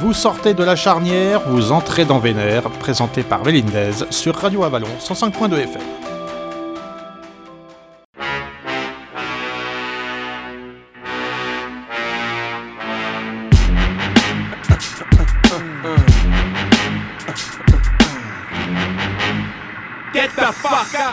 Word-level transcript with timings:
Vous 0.00 0.12
sortez 0.12 0.54
de 0.54 0.62
la 0.62 0.76
charnière, 0.76 1.40
vous 1.48 1.72
entrez 1.72 2.04
dans 2.04 2.20
Vénère, 2.20 2.70
présenté 2.70 3.24
par 3.24 3.42
Vélindez 3.42 3.90
sur 4.10 4.36
Radio 4.36 4.62
Avalon 4.62 4.86
105.2 5.00 5.58
FM. 5.58 5.82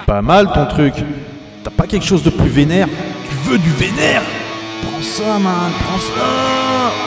Pas 0.05 0.21
mal 0.21 0.51
ton 0.53 0.67
truc. 0.67 0.93
T'as 1.63 1.71
pas 1.71 1.87
quelque 1.87 2.05
chose 2.05 2.21
de 2.21 2.29
plus 2.29 2.49
vénère? 2.49 2.87
Tu 2.87 3.49
veux 3.49 3.57
du 3.57 3.69
vénère? 3.71 4.21
Prends 4.83 5.01
ça, 5.01 5.39
man, 5.39 5.71
prends 5.79 5.97
ça 5.97 7.04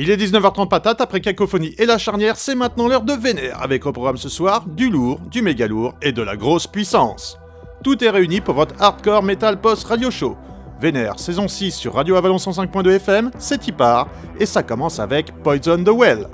Il 0.00 0.10
est 0.12 0.16
19h30 0.16 0.68
patate, 0.68 1.00
après 1.00 1.20
Cacophonie 1.20 1.74
et 1.76 1.84
la 1.84 1.98
charnière, 1.98 2.36
c'est 2.36 2.54
maintenant 2.54 2.86
l'heure 2.86 3.02
de 3.02 3.14
Vénère, 3.14 3.60
avec 3.60 3.84
au 3.84 3.90
programme 3.90 4.16
ce 4.16 4.28
soir 4.28 4.64
du 4.64 4.90
lourd, 4.90 5.18
du 5.28 5.42
méga 5.42 5.66
lourd 5.66 5.94
et 6.00 6.12
de 6.12 6.22
la 6.22 6.36
grosse 6.36 6.68
puissance. 6.68 7.36
Tout 7.82 8.04
est 8.04 8.08
réuni 8.08 8.40
pour 8.40 8.54
votre 8.54 8.80
hardcore 8.80 9.24
metal 9.24 9.60
post 9.60 9.88
radio 9.88 10.08
show. 10.08 10.36
Vénère, 10.80 11.18
saison 11.18 11.48
6 11.48 11.72
sur 11.72 11.94
Radio 11.94 12.14
Avalon 12.14 12.36
105.2 12.36 12.90
FM, 12.90 13.32
c'est 13.40 13.66
y 13.66 13.72
part, 13.72 14.06
et 14.38 14.46
ça 14.46 14.62
commence 14.62 15.00
avec 15.00 15.32
Poison 15.42 15.82
the 15.82 15.90
Well. 15.90 16.28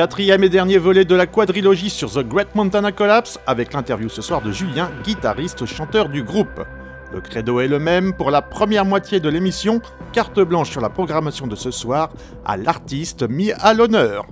Quatrième 0.00 0.42
et 0.44 0.48
dernier 0.48 0.78
volet 0.78 1.04
de 1.04 1.14
la 1.14 1.26
quadrilogie 1.26 1.90
sur 1.90 2.10
The 2.10 2.26
Great 2.26 2.54
Montana 2.54 2.90
Collapse, 2.90 3.38
avec 3.46 3.74
l'interview 3.74 4.08
ce 4.08 4.22
soir 4.22 4.40
de 4.40 4.50
Julien, 4.50 4.90
guitariste 5.04 5.66
chanteur 5.66 6.08
du 6.08 6.22
groupe. 6.22 6.64
Le 7.12 7.20
credo 7.20 7.60
est 7.60 7.68
le 7.68 7.78
même 7.78 8.14
pour 8.14 8.30
la 8.30 8.40
première 8.40 8.86
moitié 8.86 9.20
de 9.20 9.28
l'émission, 9.28 9.82
carte 10.14 10.40
blanche 10.40 10.70
sur 10.70 10.80
la 10.80 10.88
programmation 10.88 11.46
de 11.46 11.54
ce 11.54 11.70
soir 11.70 12.08
à 12.46 12.56
l'artiste 12.56 13.28
mis 13.28 13.52
à 13.52 13.74
l'honneur. 13.74 14.26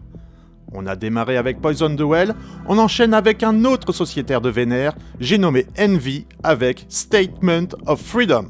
On 0.73 0.87
a 0.87 0.97
démarré 0.97 1.37
avec 1.37 1.61
Poison 1.61 1.95
the 1.95 2.00
Well, 2.00 2.35
on 2.67 2.79
enchaîne 2.79 3.12
avec 3.12 3.43
un 3.43 3.67
autre 3.67 3.93
sociétaire 3.93 4.41
de 4.41 4.49
Vénère, 4.49 4.95
j'ai 5.21 5.37
nommé 5.37 5.67
Envy 5.79 6.25
avec 6.43 6.87
Statement 6.89 7.77
of 7.87 8.00
Freedom. 8.00 8.47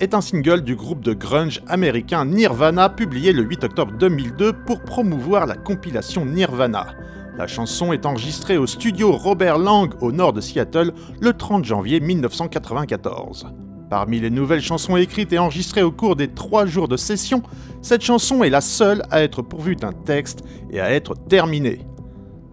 Est 0.00 0.14
un 0.14 0.22
single 0.22 0.62
du 0.62 0.74
groupe 0.74 1.02
de 1.02 1.12
grunge 1.12 1.60
américain 1.66 2.24
Nirvana 2.24 2.88
publié 2.88 3.34
le 3.34 3.42
8 3.42 3.64
octobre 3.64 3.92
2002 3.98 4.54
pour 4.64 4.80
promouvoir 4.80 5.44
la 5.44 5.54
compilation 5.54 6.24
Nirvana. 6.24 6.94
La 7.36 7.46
chanson 7.46 7.92
est 7.92 8.06
enregistrée 8.06 8.56
au 8.56 8.66
studio 8.66 9.12
Robert 9.12 9.58
Lang 9.58 9.92
au 10.00 10.12
nord 10.12 10.32
de 10.32 10.40
Seattle 10.40 10.94
le 11.20 11.32
30 11.34 11.66
janvier 11.66 12.00
1994. 12.00 13.48
Parmi 13.90 14.18
les 14.18 14.30
nouvelles 14.30 14.62
chansons 14.62 14.96
écrites 14.96 15.34
et 15.34 15.38
enregistrées 15.38 15.82
au 15.82 15.92
cours 15.92 16.16
des 16.16 16.28
trois 16.28 16.64
jours 16.64 16.88
de 16.88 16.96
session, 16.96 17.42
cette 17.82 18.02
chanson 18.02 18.42
est 18.44 18.50
la 18.50 18.62
seule 18.62 19.02
à 19.10 19.22
être 19.22 19.42
pourvue 19.42 19.76
d'un 19.76 19.92
texte 19.92 20.42
et 20.70 20.80
à 20.80 20.90
être 20.90 21.14
terminée. 21.28 21.80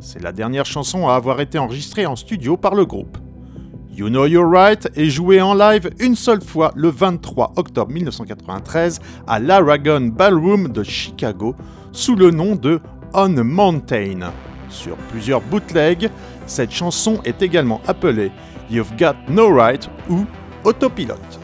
C'est 0.01 0.21
la 0.21 0.33
dernière 0.33 0.65
chanson 0.65 1.07
à 1.07 1.15
avoir 1.15 1.39
été 1.39 1.57
enregistrée 1.57 2.05
en 2.05 2.17
studio 2.17 2.57
par 2.57 2.75
le 2.75 2.85
groupe. 2.85 3.17
You 3.95 4.09
Know 4.09 4.25
You're 4.25 4.49
Right 4.49 4.89
est 4.95 5.09
joué 5.09 5.39
en 5.39 5.53
live 5.53 5.91
une 5.99 6.15
seule 6.15 6.41
fois 6.41 6.71
le 6.75 6.89
23 6.89 7.53
octobre 7.57 7.91
1993 7.91 8.99
à 9.27 9.37
l'Aragon 9.39 10.09
Ballroom 10.11 10.69
de 10.69 10.81
Chicago 10.81 11.55
sous 11.91 12.15
le 12.15 12.31
nom 12.31 12.55
de 12.55 12.79
On 13.13 13.29
Mountain. 13.29 14.31
Sur 14.69 14.95
plusieurs 15.11 15.41
bootlegs, 15.41 16.09
cette 16.47 16.71
chanson 16.71 17.19
est 17.23 17.43
également 17.43 17.81
appelée 17.85 18.31
You've 18.71 18.97
Got 18.97 19.13
No 19.29 19.53
Right 19.53 19.87
ou 20.09 20.25
Autopilote. 20.63 21.42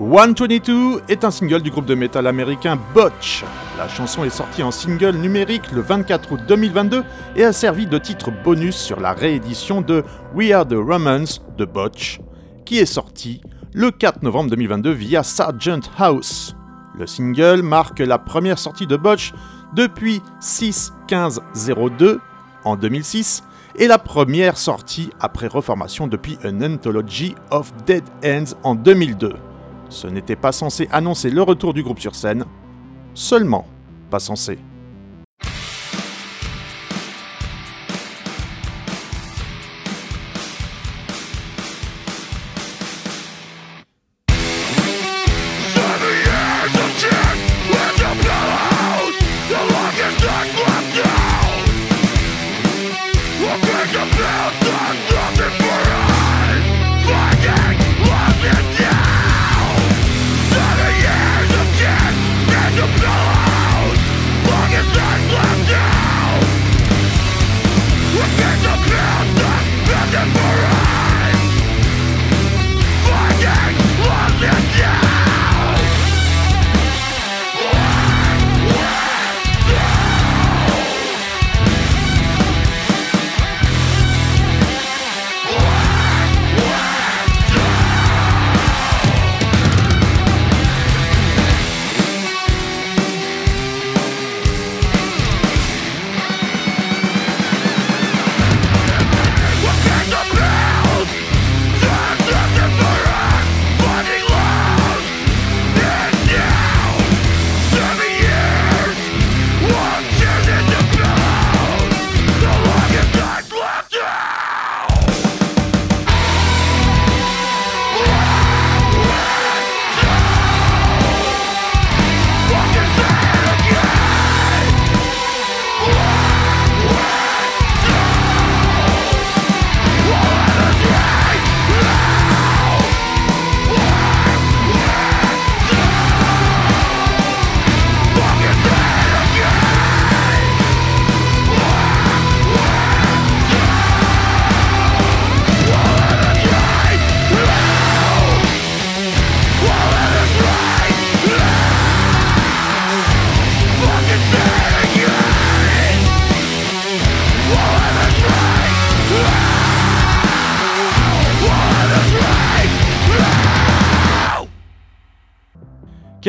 122 0.00 1.02
est 1.10 1.24
un 1.24 1.30
single 1.30 1.60
du 1.60 1.70
groupe 1.70 1.84
de 1.84 1.94
métal 1.94 2.26
américain 2.26 2.78
Botch. 2.94 3.44
La 3.76 3.86
chanson 3.86 4.24
est 4.24 4.30
sortie 4.30 4.62
en 4.62 4.70
single 4.70 5.14
numérique 5.16 5.70
le 5.72 5.82
24 5.82 6.32
août 6.32 6.40
2022 6.48 7.04
et 7.36 7.44
a 7.44 7.52
servi 7.52 7.86
de 7.86 7.98
titre 7.98 8.30
bonus 8.42 8.76
sur 8.76 8.98
la 8.98 9.12
réédition 9.12 9.82
de 9.82 10.02
We 10.34 10.52
Are 10.52 10.66
the 10.66 10.72
Romans 10.74 11.42
de 11.58 11.66
Botch, 11.66 12.18
qui 12.64 12.78
est 12.78 12.86
sortie 12.86 13.42
le 13.74 13.90
4 13.90 14.22
novembre 14.22 14.48
2022 14.48 14.90
via 14.90 15.22
Sargent 15.22 15.80
House. 15.98 16.56
Le 16.98 17.06
single 17.06 17.60
marque 17.60 17.98
la 17.98 18.16
première 18.16 18.58
sortie 18.58 18.86
de 18.86 18.96
Botch 18.96 19.34
depuis 19.76 20.22
6-15-02 20.40 22.20
en 22.64 22.76
2006 22.76 23.42
et 23.76 23.86
la 23.86 23.98
première 23.98 24.56
sortie 24.56 25.10
après 25.20 25.46
reformation 25.46 26.06
depuis 26.06 26.38
An 26.42 26.62
Anthology 26.62 27.34
of 27.50 27.70
Dead 27.84 28.04
Ends 28.24 28.56
en 28.62 28.74
2002. 28.74 29.34
Ce 29.90 30.06
n'était 30.06 30.36
pas 30.36 30.52
censé 30.52 30.88
annoncer 30.92 31.30
le 31.30 31.42
retour 31.42 31.74
du 31.74 31.82
groupe 31.82 31.98
sur 31.98 32.14
scène, 32.14 32.44
seulement 33.12 33.66
pas 34.08 34.20
censé. 34.20 34.58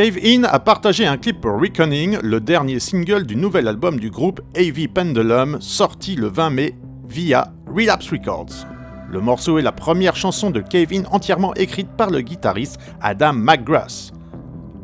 Cave 0.02 0.18
In 0.26 0.46
a 0.46 0.58
partagé 0.58 1.06
un 1.06 1.18
clip 1.18 1.42
pour 1.42 1.62
Reckoning, 1.62 2.18
le 2.24 2.40
dernier 2.40 2.80
single 2.80 3.24
du 3.24 3.36
nouvel 3.36 3.68
album 3.68 4.00
du 4.00 4.10
groupe 4.10 4.42
AV 4.58 4.88
Pendulum, 4.88 5.62
sorti 5.62 6.16
le 6.16 6.26
20 6.26 6.50
mai 6.50 6.76
via 7.08 7.54
Relapse 7.68 8.10
Records. 8.10 8.66
Le 9.12 9.22
morceau 9.22 9.60
est 9.60 9.62
la 9.62 9.72
première 9.72 10.16
chanson 10.16 10.50
de 10.50 10.60
Cave 10.60 10.92
In 10.92 11.04
entièrement 11.12 11.54
écrite 11.54 11.90
par 11.90 12.10
le 12.10 12.22
guitariste 12.22 12.80
Adam 13.00 13.34
McGrath. 13.34 14.12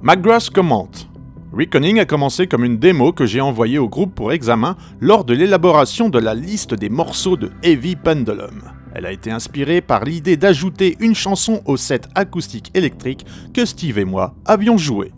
McGrath 0.04 0.52
commente 0.52 1.10
Reckoning 1.52 1.98
a 1.98 2.06
commencé 2.06 2.46
comme 2.46 2.64
une 2.64 2.78
démo 2.78 3.12
que 3.12 3.26
j'ai 3.26 3.42
envoyée 3.42 3.80
au 3.80 3.90
groupe 3.90 4.14
pour 4.14 4.34
examen 4.34 4.78
lors 5.02 5.26
de 5.26 5.34
l'élaboration 5.34 6.10
de 6.10 6.20
la 6.20 6.36
liste 6.36 6.76
des 6.76 6.90
morceaux 6.90 7.38
de 7.38 7.50
Heavy 7.64 7.96
Pendulum. 7.96 8.77
Elle 8.98 9.06
a 9.06 9.12
été 9.12 9.30
inspirée 9.30 9.82
par 9.82 10.06
l'idée 10.06 10.38
d'ajouter 10.38 10.98
une 11.00 11.14
chanson 11.14 11.62
au 11.66 11.78
set 11.78 12.08
acoustique 12.16 12.72
électrique 12.74 13.28
que 13.54 13.64
Steve 13.64 14.00
et 14.00 14.06
moi 14.06 14.34
avions 14.44 14.80
joué. 14.80 15.12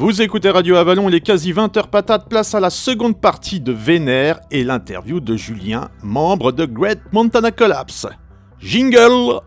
Vous 0.00 0.22
écoutez 0.22 0.48
Radio 0.48 0.76
Avalon, 0.76 1.10
il 1.10 1.14
est 1.14 1.20
quasi 1.20 1.52
20h 1.52 1.88
patate, 1.88 2.26
place 2.26 2.54
à 2.54 2.60
la 2.60 2.70
seconde 2.70 3.20
partie 3.20 3.60
de 3.60 3.70
Vénère 3.70 4.40
et 4.50 4.64
l'interview 4.64 5.20
de 5.20 5.36
Julien, 5.36 5.90
membre 6.02 6.52
de 6.52 6.64
Great 6.64 7.00
Montana 7.12 7.50
Collapse. 7.50 8.06
Jingle! 8.60 9.40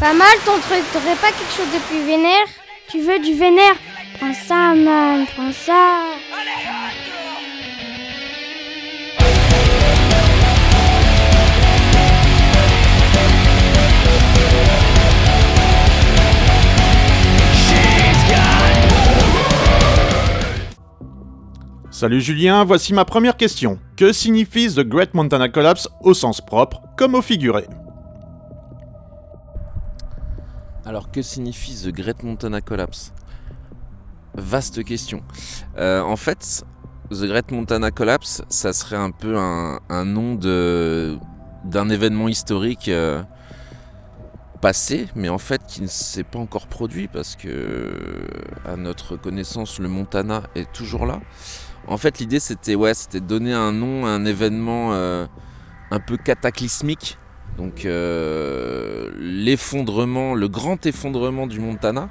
Pas 0.00 0.12
mal 0.12 0.36
ton 0.44 0.58
truc, 0.58 0.82
t'aurais 0.92 1.14
pas 1.14 1.30
quelque 1.30 1.54
chose 1.56 1.72
de 1.72 1.78
plus 1.86 2.04
vénère? 2.04 2.46
Tu 2.88 2.98
veux 3.02 3.20
du 3.20 3.38
vénère? 3.38 3.76
Prends 4.18 4.34
ça, 4.34 4.74
man, 4.74 5.26
prends 5.32 5.52
ça. 5.52 6.79
Salut 22.00 22.22
Julien, 22.22 22.64
voici 22.64 22.94
ma 22.94 23.04
première 23.04 23.36
question. 23.36 23.78
Que 23.94 24.10
signifie 24.10 24.74
The 24.74 24.80
Great 24.80 25.12
Montana 25.12 25.50
Collapse 25.50 25.86
au 26.00 26.14
sens 26.14 26.40
propre 26.40 26.80
comme 26.96 27.14
au 27.14 27.20
figuré? 27.20 27.66
Alors 30.86 31.10
que 31.10 31.20
signifie 31.20 31.74
The 31.74 31.92
Great 31.92 32.22
Montana 32.22 32.62
Collapse? 32.62 33.12
Vaste 34.32 34.82
question. 34.82 35.22
Euh, 35.76 36.00
en 36.00 36.16
fait, 36.16 36.64
The 37.10 37.26
Great 37.26 37.50
Montana 37.50 37.90
Collapse, 37.90 38.44
ça 38.48 38.72
serait 38.72 38.96
un 38.96 39.10
peu 39.10 39.36
un, 39.36 40.04
nom 40.06 40.36
d'un 40.36 41.90
événement 41.90 42.28
historique 42.28 42.88
euh, 42.88 43.22
passé, 44.62 45.06
mais 45.14 45.28
en 45.28 45.36
fait 45.36 45.60
qui 45.66 45.82
ne 45.82 45.86
s'est 45.86 46.24
pas 46.24 46.38
encore 46.38 46.66
produit 46.66 47.08
parce 47.08 47.36
que, 47.36 47.90
à 48.64 48.76
notre 48.76 49.16
connaissance, 49.16 49.78
le 49.78 49.88
Montana 49.88 50.44
est 50.54 50.72
toujours 50.72 51.04
là. 51.04 51.20
En 51.86 51.96
fait, 51.96 52.18
l'idée 52.18 52.40
c'était 52.40 52.74
ouais, 52.74 52.94
c'était 52.94 53.20
donner 53.20 53.52
un 53.52 53.72
nom 53.72 54.06
à 54.06 54.10
un 54.10 54.24
événement 54.24 54.92
euh, 54.92 55.26
un 55.90 56.00
peu 56.00 56.16
cataclysmique. 56.16 57.18
Donc 57.58 57.84
euh, 57.84 59.10
l'effondrement, 59.18 60.34
le 60.34 60.48
grand 60.48 60.84
effondrement 60.86 61.46
du 61.46 61.60
Montana. 61.60 62.08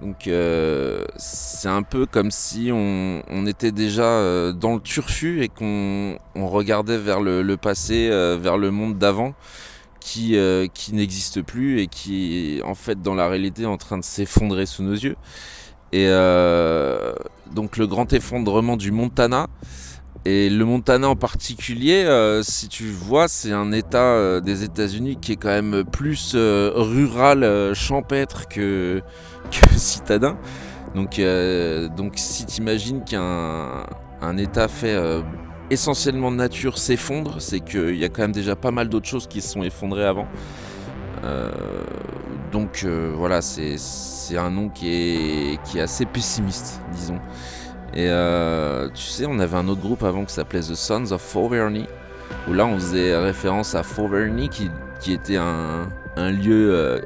Donc 0.00 0.26
euh, 0.26 1.04
c'est 1.16 1.68
un 1.68 1.82
peu 1.82 2.06
comme 2.06 2.30
si 2.30 2.70
on, 2.72 3.46
était 3.46 3.70
déjà 3.70 4.52
dans 4.52 4.74
le 4.74 4.80
turfu 4.80 5.42
et 5.42 5.48
qu'on 5.48 6.16
regardait 6.34 6.98
vers 6.98 7.20
le, 7.20 7.56
passé, 7.56 8.08
vers 8.08 8.58
le 8.58 8.70
monde 8.70 8.98
d'avant 8.98 9.34
qui, 10.00 10.36
qui 10.74 10.94
n'existe 10.94 11.42
plus 11.42 11.80
et 11.80 11.86
qui 11.86 12.60
en 12.64 12.74
fait 12.74 13.00
dans 13.00 13.14
la 13.14 13.28
réalité 13.28 13.64
en 13.66 13.76
train 13.76 13.98
de 13.98 14.04
s'effondrer 14.04 14.66
sous 14.66 14.82
nos 14.82 14.94
yeux. 14.94 15.16
Et 15.92 16.06
euh, 16.08 17.12
donc 17.52 17.76
le 17.76 17.86
grand 17.86 18.12
effondrement 18.12 18.76
du 18.76 18.90
Montana. 18.90 19.48
Et 20.24 20.48
le 20.48 20.64
Montana 20.64 21.08
en 21.08 21.16
particulier, 21.16 22.04
euh, 22.04 22.42
si 22.44 22.68
tu 22.68 22.84
vois, 22.84 23.26
c'est 23.26 23.50
un 23.50 23.72
état 23.72 23.98
euh, 23.98 24.40
des 24.40 24.62
États-Unis 24.62 25.18
qui 25.20 25.32
est 25.32 25.36
quand 25.36 25.48
même 25.48 25.84
plus 25.84 26.34
rural, 26.34 27.74
champêtre 27.74 28.48
que, 28.50 29.02
citadin. 29.76 30.38
Donc, 30.94 31.20
donc 31.96 32.12
si 32.16 32.46
tu 32.46 32.60
imagines 32.60 33.02
qu'un 33.02 33.86
un 34.20 34.36
état 34.36 34.68
fait 34.68 34.96
essentiellement 35.70 36.30
de 36.30 36.36
nature 36.36 36.78
s'effondre, 36.78 37.40
c'est 37.40 37.60
qu'il 37.60 37.96
y 37.96 38.04
a 38.04 38.08
quand 38.08 38.22
même 38.22 38.32
déjà 38.32 38.54
pas 38.54 38.70
mal 38.70 38.88
d'autres 38.88 39.08
choses 39.08 39.26
qui 39.26 39.40
se 39.40 39.48
sont 39.48 39.62
effondrées 39.62 40.04
avant. 40.04 40.28
Donc 42.52 42.84
voilà, 43.16 43.40
c'est 43.42 44.36
un 44.36 44.50
nom 44.50 44.68
qui 44.68 44.88
est, 44.88 45.62
qui 45.64 45.78
est 45.78 45.82
assez 45.82 46.06
pessimiste, 46.06 46.80
disons. 46.92 47.18
Et 47.94 48.08
euh, 48.08 48.88
tu 48.88 49.02
sais, 49.02 49.26
on 49.26 49.38
avait 49.38 49.56
un 49.56 49.68
autre 49.68 49.82
groupe 49.82 50.02
avant 50.02 50.24
qui 50.24 50.32
s'appelait 50.32 50.60
The 50.60 50.74
Sons 50.74 51.12
of 51.12 51.20
Fauverny, 51.20 51.86
où 52.48 52.54
là 52.54 52.64
on 52.64 52.76
faisait 52.76 53.16
référence 53.18 53.74
à 53.74 53.82
Fauverny, 53.82 54.48
qui, 54.48 54.70
qui 55.00 55.12
était 55.12 55.36
un, 55.36 55.90
un 56.16 56.30
lieu 56.30 56.74
euh, 56.74 57.00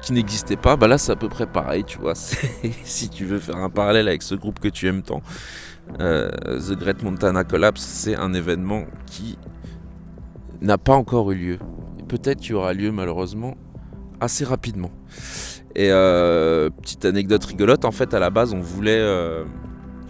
qui 0.00 0.14
n'existait 0.14 0.56
pas. 0.56 0.76
Bah 0.76 0.88
là, 0.88 0.96
c'est 0.96 1.12
à 1.12 1.16
peu 1.16 1.28
près 1.28 1.46
pareil, 1.46 1.84
tu 1.84 1.98
vois. 1.98 2.14
si 2.84 3.10
tu 3.10 3.26
veux 3.26 3.38
faire 3.38 3.56
un 3.56 3.68
parallèle 3.68 4.08
avec 4.08 4.22
ce 4.22 4.34
groupe 4.34 4.60
que 4.60 4.68
tu 4.68 4.86
aimes 4.88 5.02
tant, 5.02 5.20
euh, 6.00 6.30
The 6.46 6.72
Great 6.78 7.02
Montana 7.02 7.44
Collapse, 7.44 7.82
c'est 7.82 8.16
un 8.16 8.32
événement 8.32 8.84
qui 9.04 9.36
n'a 10.62 10.78
pas 10.78 10.94
encore 10.94 11.32
eu 11.32 11.36
lieu. 11.36 11.58
Peut-être 12.08 12.40
qu'il 12.40 12.54
aura 12.54 12.72
lieu 12.72 12.90
malheureusement 12.92 13.56
assez 14.20 14.44
rapidement. 14.44 14.90
Et 15.78 15.90
euh, 15.92 16.70
petite 16.70 17.04
anecdote 17.04 17.44
rigolote, 17.44 17.84
en 17.84 17.92
fait, 17.92 18.12
à 18.14 18.18
la 18.18 18.30
base, 18.30 18.52
on 18.52 18.60
voulait 18.60 18.98
euh, 18.98 19.44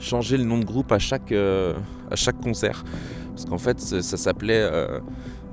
changer 0.00 0.36
le 0.36 0.44
nom 0.44 0.58
de 0.58 0.64
groupe 0.64 0.90
à 0.92 0.98
chaque, 0.98 1.30
euh, 1.32 1.74
à 2.10 2.16
chaque 2.16 2.38
concert. 2.40 2.84
Parce 3.34 3.44
qu'en 3.44 3.58
fait, 3.58 3.78
ça, 3.78 4.16
s'appelait. 4.16 4.66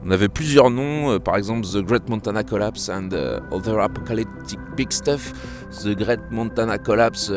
on 0.04 0.12
avait 0.12 0.30
plusieurs 0.30 0.72
noms, 0.72 1.20
par 1.20 1.36
exemple 1.36 1.68
The 1.68 1.78
Great 1.78 2.10
Montana 2.10 2.44
Collapse 2.44 2.90
and 2.90 3.10
Other 3.52 3.80
Apocalyptic 3.80 4.58
Big 4.76 4.92
Stuff, 4.92 5.34
The 5.84 5.90
Great 5.90 6.22
Montana 6.32 6.80
Collapse 6.80 7.32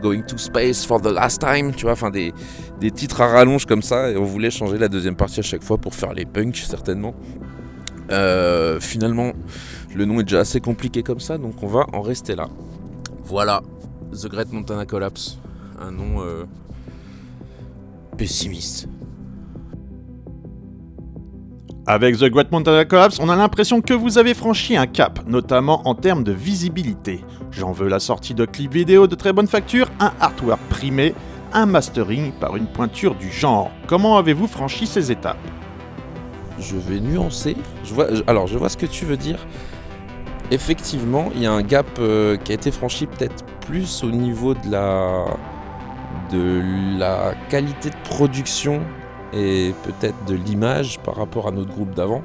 Going 0.00 0.22
to 0.22 0.38
Space 0.38 0.86
for 0.86 1.02
the 1.02 1.12
Last 1.12 1.40
Time, 1.42 1.74
tu 1.74 1.82
vois, 1.82 1.92
enfin 1.92 2.10
des, 2.10 2.32
des 2.80 2.90
titres 2.90 3.20
à 3.20 3.26
rallonge 3.26 3.66
comme 3.66 3.82
ça, 3.82 4.10
et 4.10 4.16
on 4.16 4.24
voulait 4.24 4.50
changer 4.50 4.78
la 4.78 4.88
deuxième 4.88 5.16
partie 5.16 5.40
à 5.40 5.42
chaque 5.42 5.62
fois 5.62 5.76
pour 5.76 5.94
faire 5.94 6.14
les 6.14 6.24
punks, 6.24 6.56
certainement. 6.56 7.14
finalement, 8.80 9.32
le 9.94 10.04
nom 10.04 10.20
est 10.20 10.24
déjà 10.24 10.40
assez 10.40 10.60
compliqué 10.60 11.02
comme 11.02 11.20
ça, 11.20 11.38
donc 11.38 11.62
on 11.62 11.66
va 11.66 11.86
en 11.92 12.00
rester 12.00 12.34
là. 12.36 12.48
Voilà, 13.24 13.62
The 14.12 14.28
Great 14.28 14.52
Montana 14.52 14.86
Collapse. 14.86 15.38
Un 15.80 15.90
nom 15.90 16.20
euh, 16.20 16.44
pessimiste. 18.16 18.88
Avec 21.86 22.18
The 22.18 22.26
Great 22.26 22.52
Montana 22.52 22.84
Collapse, 22.84 23.18
on 23.20 23.28
a 23.28 23.36
l'impression 23.36 23.80
que 23.80 23.94
vous 23.94 24.18
avez 24.18 24.34
franchi 24.34 24.76
un 24.76 24.86
cap, 24.86 25.20
notamment 25.26 25.88
en 25.88 25.94
termes 25.94 26.22
de 26.22 26.32
visibilité. 26.32 27.24
J'en 27.50 27.72
veux 27.72 27.88
la 27.88 27.98
sortie 27.98 28.34
de 28.34 28.44
clips 28.44 28.72
vidéo 28.72 29.06
de 29.06 29.14
très 29.16 29.32
bonne 29.32 29.48
facture, 29.48 29.88
un 29.98 30.12
artwork 30.20 30.60
primé, 30.68 31.14
un 31.52 31.66
mastering 31.66 32.30
par 32.32 32.56
une 32.56 32.66
pointure 32.66 33.16
du 33.16 33.30
genre. 33.30 33.72
Comment 33.88 34.18
avez-vous 34.18 34.46
franchi 34.46 34.86
ces 34.86 35.10
étapes? 35.10 35.38
Je 36.60 36.76
vais 36.76 37.00
nuancer. 37.00 37.56
Je 37.82 37.94
vois, 37.94 38.06
alors, 38.28 38.46
je 38.46 38.56
vois 38.56 38.68
ce 38.68 38.76
que 38.76 38.86
tu 38.86 39.04
veux 39.04 39.16
dire 39.16 39.46
effectivement, 40.50 41.30
il 41.34 41.42
y 41.42 41.46
a 41.46 41.52
un 41.52 41.62
gap 41.62 41.86
euh, 41.98 42.36
qui 42.36 42.52
a 42.52 42.54
été 42.54 42.70
franchi 42.70 43.06
peut-être 43.06 43.44
plus 43.60 44.02
au 44.02 44.10
niveau 44.10 44.54
de 44.54 44.70
la, 44.70 45.24
de 46.30 46.62
la 46.98 47.34
qualité 47.48 47.90
de 47.90 47.96
production 48.04 48.80
et 49.32 49.74
peut-être 49.84 50.24
de 50.26 50.34
l'image 50.34 50.98
par 51.00 51.16
rapport 51.16 51.48
à 51.48 51.50
notre 51.50 51.70
groupe 51.70 51.94
d'avant. 51.94 52.22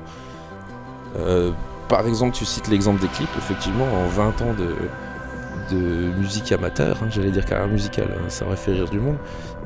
Euh, 1.18 1.52
par 1.88 2.08
exemple, 2.08 2.36
tu 2.36 2.46
cites 2.46 2.68
l'exemple 2.68 3.00
des 3.00 3.08
clips, 3.08 3.30
effectivement, 3.38 3.86
en 3.86 4.08
20 4.08 4.42
ans 4.42 4.54
de, 4.58 5.76
de 5.76 6.12
musique 6.18 6.52
amateur, 6.52 7.04
hein, 7.04 7.08
j'allais 7.10 7.32
dire 7.32 7.46
carrière 7.46 7.68
musicale, 7.68 8.10
hein, 8.12 8.26
ça 8.28 8.46
aurait 8.46 8.56
fait 8.56 8.72
rire 8.72 8.90
du 8.90 9.00
monde, 9.00 9.18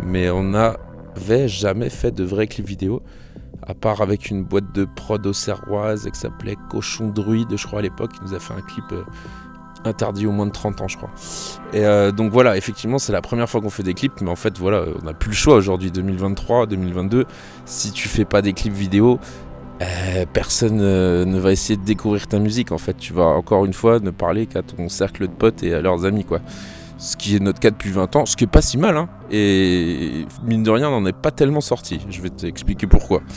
mais 0.04 0.30
on 0.30 0.44
n'avait 0.44 1.48
jamais 1.48 1.90
fait 1.90 2.12
de 2.12 2.24
vrais 2.26 2.48
clips 2.48 2.68
vidéo 2.68 3.02
à 3.68 3.74
part 3.74 4.02
avec 4.02 4.30
une 4.30 4.44
boîte 4.44 4.74
de 4.74 4.86
prod 4.86 5.26
auxerroise 5.26 6.10
qui 6.12 6.20
s'appelait 6.20 6.58
Cochon 6.70 7.10
Druide, 7.10 7.56
je 7.56 7.68
crois 7.68 7.80
à 7.80 7.82
l'époque, 7.82 8.14
qui 8.14 8.20
nous 8.24 8.34
a 8.34 8.40
fait 8.40 8.54
un 8.54 8.62
clip 8.62 8.86
euh, 8.92 9.04
interdit 9.86 10.26
au 10.26 10.32
moins 10.32 10.46
de 10.46 10.52
30 10.52 10.82
ans, 10.82 10.88
je 10.88 10.98
crois. 10.98 11.12
Et 11.74 11.86
euh, 11.86 12.12
donc 12.12 12.32
voilà, 12.32 12.58
effectivement, 12.58 13.00
c'est 13.00 13.12
la 13.12 13.22
première 13.22 13.50
fois 13.50 13.62
qu'on 13.62 13.70
fait 13.70 13.84
des 13.84 13.94
clips, 13.94 14.22
mais 14.22 14.30
en 14.30 14.36
fait, 14.36 14.58
voilà, 14.58 14.84
on 15.02 15.06
n'a 15.06 15.14
plus 15.14 15.30
le 15.30 15.36
choix 15.36 15.56
aujourd'hui, 15.56 15.92
2023, 15.92 16.66
2022. 16.66 17.26
Si 17.66 17.92
tu 17.92 18.08
fais 18.08 18.26
pas 18.26 18.42
des 18.42 18.54
clips 18.54 18.74
vidéo, 18.74 19.20
euh, 19.82 20.26
personne 20.32 20.78
ne 20.78 21.40
va 21.40 21.52
essayer 21.52 21.78
de 21.78 21.86
découvrir 21.86 22.28
ta 22.28 22.40
musique. 22.40 22.72
En 22.72 22.78
fait, 22.78 22.98
tu 22.98 23.14
vas 23.14 23.26
encore 23.26 23.66
une 23.66 23.74
fois 23.74 24.00
ne 24.00 24.10
parler 24.10 24.48
qu'à 24.48 24.62
ton 24.62 24.90
cercle 24.90 25.28
de 25.28 25.34
potes 25.34 25.64
et 25.64 25.74
à 25.74 25.82
leurs 25.82 26.06
amis, 26.06 26.26
quoi 26.26 26.40
ce 27.00 27.16
qui 27.16 27.36
est 27.36 27.40
notre 27.40 27.60
cas 27.60 27.72
depuis 27.72 27.92
20 27.92 28.16
ans, 28.18 28.26
ce 28.26 28.36
qui 28.36 28.44
est 28.44 28.48
pas 28.48 28.62
si 28.62 28.78
mal, 28.78 28.98
hein. 28.98 29.10
et 29.32 30.26
mine 30.44 30.64
de 30.64 30.70
rien, 30.70 30.90
on 30.90 31.00
n'en 31.00 31.08
est 31.08 31.14
pas 31.14 31.32
tellement 31.32 31.62
sorti. 31.62 32.02
Je 32.10 32.22
vais 32.22 32.30
t'expliquer 32.30 32.86
pourquoi. 32.86 33.22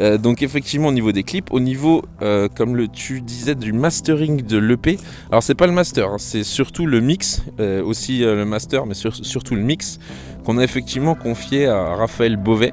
Euh, 0.00 0.16
donc 0.16 0.42
effectivement 0.42 0.88
au 0.88 0.92
niveau 0.92 1.12
des 1.12 1.22
clips, 1.22 1.52
au 1.52 1.60
niveau, 1.60 2.02
euh, 2.22 2.48
comme 2.48 2.88
tu 2.88 3.20
disais, 3.20 3.54
du 3.54 3.74
mastering 3.74 4.40
de 4.42 4.56
l'EP, 4.56 4.98
alors 5.30 5.42
c'est 5.42 5.54
pas 5.54 5.66
le 5.66 5.74
master, 5.74 6.08
hein, 6.08 6.16
c'est 6.18 6.44
surtout 6.44 6.86
le 6.86 7.02
mix, 7.02 7.42
euh, 7.60 7.84
aussi 7.84 8.20
le 8.20 8.46
master, 8.46 8.86
mais 8.86 8.94
surtout 8.94 9.54
le 9.54 9.60
mix, 9.60 9.98
qu'on 10.46 10.56
a 10.56 10.64
effectivement 10.64 11.14
confié 11.14 11.66
à 11.66 11.94
Raphaël 11.94 12.38
Beauvais, 12.38 12.72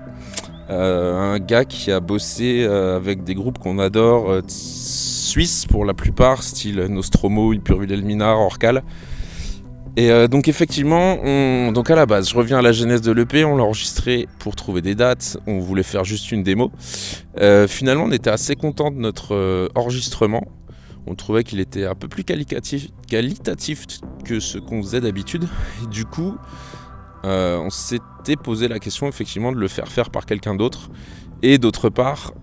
un 0.69 1.39
gars 1.39 1.65
qui 1.65 1.91
a 1.91 1.99
bossé 1.99 2.63
avec 2.63 3.25
des 3.25 3.35
groupes 3.35 3.57
qu'on 3.57 3.79
adore, 3.79 4.41
suisses 5.29 5.65
pour 5.67 5.85
la 5.85 5.93
plupart, 5.93 6.41
style 6.41 6.87
Nostromo, 6.89 7.53
Hyperville 7.53 8.03
Minar, 8.03 8.39
Orcal. 8.39 8.83
Et 9.95 10.11
euh, 10.11 10.27
donc 10.27 10.47
effectivement, 10.47 11.17
on, 11.23 11.71
donc 11.71 11.89
à 11.91 11.95
la 11.95 12.05
base, 12.05 12.29
je 12.29 12.35
reviens 12.35 12.59
à 12.59 12.61
la 12.61 12.71
genèse 12.71 13.01
de 13.01 13.11
l'EP, 13.11 13.43
on 13.45 13.57
l'a 13.57 13.63
enregistré 13.63 14.27
pour 14.39 14.55
trouver 14.55 14.81
des 14.81 14.95
dates, 14.95 15.37
on 15.45 15.59
voulait 15.59 15.83
faire 15.83 16.03
juste 16.03 16.31
une 16.31 16.41
démo. 16.41 16.71
Euh, 17.39 17.67
finalement, 17.67 18.05
on 18.05 18.11
était 18.11 18.29
assez 18.29 18.55
content 18.55 18.91
de 18.91 18.97
notre 18.97 19.35
euh, 19.35 19.67
enregistrement. 19.75 20.43
On 21.05 21.15
trouvait 21.15 21.43
qu'il 21.43 21.59
était 21.59 21.85
un 21.85 21.95
peu 21.95 22.07
plus 22.07 22.23
qualitatif, 22.23 22.87
qualitatif 23.07 23.85
que 24.25 24.39
ce 24.39 24.57
qu'on 24.57 24.81
faisait 24.81 25.01
d'habitude. 25.01 25.47
Et 25.83 25.87
du 25.87 26.05
coup, 26.05 26.35
on 27.23 27.69
s'était 27.69 28.35
posé 28.35 28.67
la 28.67 28.79
question 28.79 29.07
effectivement 29.07 29.51
de 29.51 29.57
le 29.57 29.67
faire 29.67 29.87
faire 29.87 30.11
par 30.11 30.25
quelqu'un 30.25 30.55
d'autre. 30.55 30.89
Et 31.41 31.57
d'autre 31.57 31.89
part, 31.89 32.33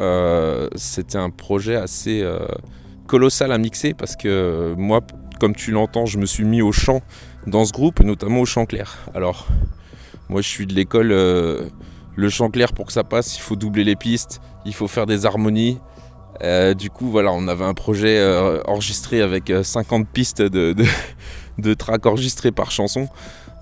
c'était 0.74 1.18
un 1.18 1.30
projet 1.30 1.76
assez 1.76 2.24
colossal 3.06 3.52
à 3.52 3.58
mixer 3.58 3.94
parce 3.94 4.16
que 4.16 4.74
moi, 4.76 5.00
comme 5.38 5.54
tu 5.54 5.70
l'entends, 5.70 6.06
je 6.06 6.18
me 6.18 6.26
suis 6.26 6.44
mis 6.44 6.62
au 6.62 6.72
chant 6.72 7.02
dans 7.46 7.64
ce 7.64 7.72
groupe, 7.72 8.00
notamment 8.00 8.40
au 8.40 8.46
chant 8.46 8.66
clair. 8.66 8.98
Alors, 9.14 9.46
moi 10.28 10.40
je 10.40 10.48
suis 10.48 10.66
de 10.66 10.74
l'école, 10.74 11.12
euh, 11.12 11.68
le 12.14 12.28
chant 12.28 12.50
clair 12.50 12.72
pour 12.72 12.86
que 12.86 12.92
ça 12.92 13.04
passe, 13.04 13.36
il 13.36 13.40
faut 13.40 13.56
doubler 13.56 13.84
les 13.84 13.96
pistes, 13.96 14.40
il 14.64 14.74
faut 14.74 14.88
faire 14.88 15.06
des 15.06 15.26
harmonies. 15.26 15.78
Euh, 16.42 16.74
du 16.74 16.90
coup, 16.90 17.08
voilà, 17.08 17.32
on 17.32 17.48
avait 17.48 17.64
un 17.64 17.74
projet 17.74 18.18
euh, 18.18 18.60
enregistré 18.66 19.22
avec 19.22 19.52
50 19.62 20.06
pistes 20.08 20.42
de, 20.42 20.72
de, 20.72 20.84
de 21.58 21.74
tracks 21.74 22.04
enregistrés 22.04 22.52
par 22.52 22.70
chanson. 22.70 23.08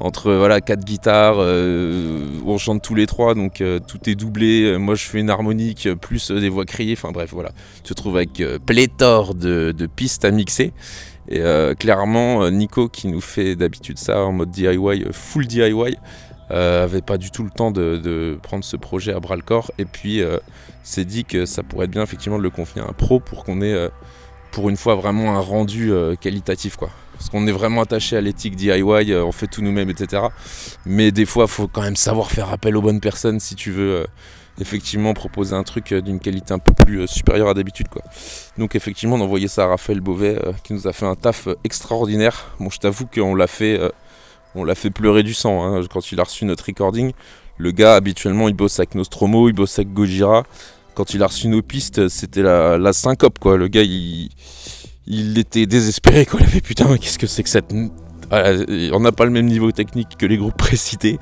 Entre 0.00 0.32
voilà 0.32 0.60
quatre 0.60 0.84
guitares, 0.84 1.38
on 1.38 2.58
chante 2.58 2.82
tous 2.82 2.96
les 2.96 3.06
trois, 3.06 3.34
donc 3.34 3.62
tout 3.86 4.10
est 4.10 4.16
doublé. 4.16 4.76
Moi, 4.76 4.96
je 4.96 5.04
fais 5.04 5.20
une 5.20 5.30
harmonique 5.30 5.88
plus 6.00 6.32
des 6.32 6.48
voix 6.48 6.64
criées. 6.64 6.94
Enfin 6.96 7.12
bref, 7.12 7.30
voilà, 7.32 7.52
tu 7.84 7.94
te 7.94 7.94
trouves 7.94 8.16
avec 8.16 8.42
pléthore 8.66 9.34
de, 9.34 9.88
pistes 9.94 10.24
à 10.24 10.32
mixer. 10.32 10.72
Et 11.28 11.40
euh, 11.40 11.74
clairement, 11.74 12.42
euh, 12.42 12.50
Nico, 12.50 12.88
qui 12.88 13.08
nous 13.08 13.20
fait 13.20 13.56
d'habitude 13.56 13.98
ça 13.98 14.24
en 14.24 14.32
mode 14.32 14.50
DIY, 14.50 14.76
euh, 14.76 15.12
full 15.12 15.46
DIY, 15.46 15.96
avait 16.50 17.02
pas 17.02 17.16
du 17.16 17.30
tout 17.30 17.42
le 17.42 17.50
temps 17.50 17.70
de, 17.70 18.38
prendre 18.42 18.64
ce 18.64 18.76
projet 18.76 19.12
à 19.12 19.20
bras 19.20 19.36
le 19.36 19.42
corps. 19.42 19.72
Et 19.78 19.86
puis, 19.86 20.22
s'est 20.82 21.04
dit 21.04 21.24
que 21.24 21.46
ça 21.46 21.62
pourrait 21.62 21.86
être 21.86 21.90
bien 21.90 22.02
effectivement 22.02 22.38
de 22.38 22.42
le 22.42 22.50
confier 22.50 22.80
à 22.82 22.84
un 22.84 22.92
pro 22.92 23.18
pour 23.18 23.44
qu'on 23.44 23.60
ait, 23.60 23.88
pour 24.52 24.68
une 24.68 24.76
fois, 24.76 24.94
vraiment 24.94 25.36
un 25.36 25.40
rendu 25.40 25.92
qualitatif, 26.20 26.76
quoi. 26.76 26.90
Parce 27.16 27.30
qu'on 27.30 27.46
est 27.46 27.52
vraiment 27.52 27.82
attaché 27.82 28.16
à 28.16 28.20
l'éthique 28.20 28.56
DIY, 28.56 28.82
on 28.82 29.32
fait 29.32 29.46
tout 29.46 29.62
nous-mêmes, 29.62 29.90
etc. 29.90 30.24
Mais 30.84 31.12
des 31.12 31.26
fois, 31.26 31.44
il 31.44 31.50
faut 31.50 31.68
quand 31.68 31.82
même 31.82 31.96
savoir 31.96 32.30
faire 32.30 32.50
appel 32.50 32.76
aux 32.76 32.82
bonnes 32.82 33.00
personnes 33.00 33.40
si 33.40 33.54
tu 33.54 33.70
veux 33.70 34.04
effectivement 34.60 35.14
proposer 35.14 35.54
un 35.54 35.62
truc 35.62 35.92
euh, 35.92 36.00
d'une 36.00 36.20
qualité 36.20 36.52
un 36.54 36.58
peu 36.58 36.72
plus 36.72 37.02
euh, 37.02 37.06
supérieure 37.06 37.48
à 37.48 37.54
d'habitude. 37.54 37.88
Donc 38.58 38.76
effectivement 38.76 39.16
envoyé 39.16 39.48
ça 39.48 39.64
à 39.64 39.66
Raphaël 39.66 40.00
Beauvais 40.00 40.38
euh, 40.44 40.52
qui 40.62 40.72
nous 40.72 40.86
a 40.86 40.92
fait 40.92 41.06
un 41.06 41.14
taf 41.14 41.48
extraordinaire. 41.64 42.52
Bon 42.60 42.70
je 42.70 42.78
t'avoue 42.78 43.06
qu'on 43.06 43.34
l'a 43.34 43.46
fait 43.46 43.80
l'a 44.54 44.74
fait 44.74 44.90
pleurer 44.90 45.24
du 45.24 45.34
sang 45.34 45.64
hein, 45.64 45.80
quand 45.92 46.12
il 46.12 46.20
a 46.20 46.24
reçu 46.24 46.44
notre 46.44 46.66
recording. 46.66 47.12
Le 47.58 47.70
gars 47.72 47.96
habituellement 47.96 48.48
il 48.48 48.54
bosse 48.54 48.78
avec 48.78 48.94
Nostromo, 48.94 49.48
il 49.48 49.54
bosse 49.54 49.78
avec 49.78 49.92
Gojira. 49.92 50.44
Quand 50.94 51.12
il 51.12 51.22
a 51.24 51.26
reçu 51.26 51.48
nos 51.48 51.60
pistes, 51.60 52.08
c'était 52.08 52.42
la, 52.42 52.92
syncope 52.92 53.40
quoi. 53.40 53.56
Le 53.56 53.66
gars 53.66 53.82
il, 53.82 54.30
il 55.06 55.38
était 55.38 55.66
désespéré 55.66 56.26
quoi. 56.26 56.40
Il 56.40 56.46
avait 56.46 56.60
putain 56.60 56.96
qu'est-ce 56.96 57.18
que 57.18 57.26
c'est 57.26 57.42
que 57.42 57.48
cette 57.48 57.72
on 58.32 59.00
n'a 59.00 59.12
pas 59.12 59.24
le 59.24 59.30
même 59.30 59.46
niveau 59.46 59.70
technique 59.70 60.16
que 60.18 60.26
les 60.26 60.36
groupes 60.36 60.56
précités. 60.56 61.18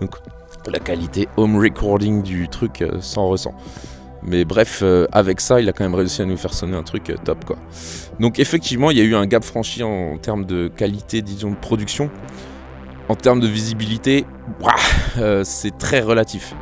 Donc 0.00 0.16
la 0.70 0.78
qualité 0.78 1.28
home 1.36 1.58
recording 1.58 2.22
du 2.22 2.48
truc 2.48 2.82
euh, 2.82 3.00
sans 3.00 3.26
ressent. 3.26 3.54
Mais 4.24 4.44
bref, 4.44 4.80
euh, 4.82 5.06
avec 5.10 5.40
ça, 5.40 5.60
il 5.60 5.68
a 5.68 5.72
quand 5.72 5.82
même 5.82 5.96
réussi 5.96 6.22
à 6.22 6.24
nous 6.24 6.36
faire 6.36 6.54
sonner 6.54 6.76
un 6.76 6.84
truc 6.84 7.10
euh, 7.10 7.16
top 7.24 7.44
quoi. 7.44 7.56
Donc 8.20 8.38
effectivement, 8.38 8.90
il 8.90 8.98
y 8.98 9.00
a 9.00 9.04
eu 9.04 9.16
un 9.16 9.26
gap 9.26 9.42
franchi 9.42 9.82
en, 9.82 10.16
termes 10.18 10.44
de 10.44 10.68
qualité, 10.68 11.22
disons, 11.22 11.50
de 11.50 11.56
production. 11.56 12.10
En 13.08 13.16
termes 13.16 13.40
de 13.40 13.48
visibilité, 13.48 14.24
c'est 15.42 15.76
très 15.76 16.00
relatif. 16.00 16.54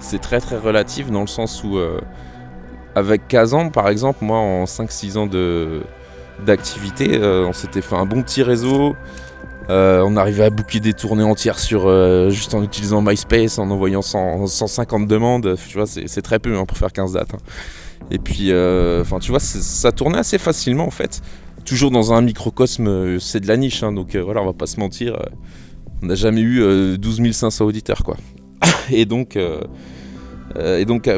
C'est 0.00 0.20
très 0.20 0.40
très 0.40 0.58
relatif 0.58 1.10
dans 1.10 1.20
le 1.20 1.28
sens 1.28 1.62
où, 1.62 1.78
avec 2.96 3.28
Kazan 3.28 3.70
par 3.70 3.88
exemple, 3.88 4.24
moi 4.24 4.38
en 4.38 4.64
5-6 4.64 5.16
ans 5.16 5.26
d'activité, 6.44 7.18
on 7.22 7.52
s'était 7.52 7.82
fait 7.82 7.96
un 7.96 8.06
bon 8.06 8.22
petit 8.22 8.42
réseau. 8.42 8.94
Euh, 9.70 10.02
on 10.06 10.16
arrivait 10.16 10.44
à 10.44 10.50
booker 10.50 10.80
des 10.80 10.92
tournées 10.92 11.22
entières 11.22 11.58
sur 11.58 11.86
euh, 11.86 12.28
juste 12.28 12.54
en 12.54 12.62
utilisant 12.62 13.00
MySpace, 13.00 13.58
en 13.58 13.70
envoyant 13.70 14.02
150 14.02 15.06
demandes. 15.06 15.56
Tu 15.68 15.76
vois, 15.76 15.86
c'est 15.86 16.22
très 16.22 16.38
peu 16.38 16.56
hein, 16.56 16.66
pour 16.66 16.76
faire 16.76 16.92
15 16.92 17.12
dates. 17.12 17.34
Hein. 17.34 17.38
Et 18.10 18.18
puis, 18.18 18.50
euh, 18.50 19.00
enfin, 19.00 19.18
tu 19.18 19.30
vois, 19.30 19.40
ça 19.40 19.92
tournait 19.92 20.18
assez 20.18 20.38
facilement 20.38 20.86
en 20.86 20.90
fait. 20.90 21.22
Toujours 21.64 21.90
dans 21.90 22.12
un 22.12 22.20
microcosme, 22.20 23.18
c'est 23.18 23.40
de 23.40 23.48
la 23.48 23.56
niche, 23.56 23.82
hein, 23.82 23.92
donc 23.92 24.16
voilà, 24.16 24.42
on 24.42 24.46
va 24.46 24.52
pas 24.52 24.66
se 24.66 24.78
mentir. 24.78 25.18
on 26.02 26.06
n'a 26.06 26.14
jamais 26.14 26.42
eu 26.42 26.98
12 26.98 27.32
500 27.32 27.64
auditeurs, 27.64 28.02
quoi. 28.02 28.18
et 28.90 29.06
donc, 29.06 29.38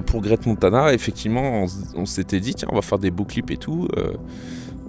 pour 0.07 0.21
Grete 0.21 0.47
Montana, 0.47 0.95
effectivement, 0.95 1.65
on, 1.65 1.67
on 1.97 2.07
s'était 2.07 2.39
dit, 2.39 2.55
tiens, 2.55 2.69
on 2.71 2.77
va 2.77 2.83
faire 2.83 3.01
des 3.01 3.11
beaux 3.11 3.25
clips 3.25 3.51
et 3.51 3.57
tout 3.57 3.89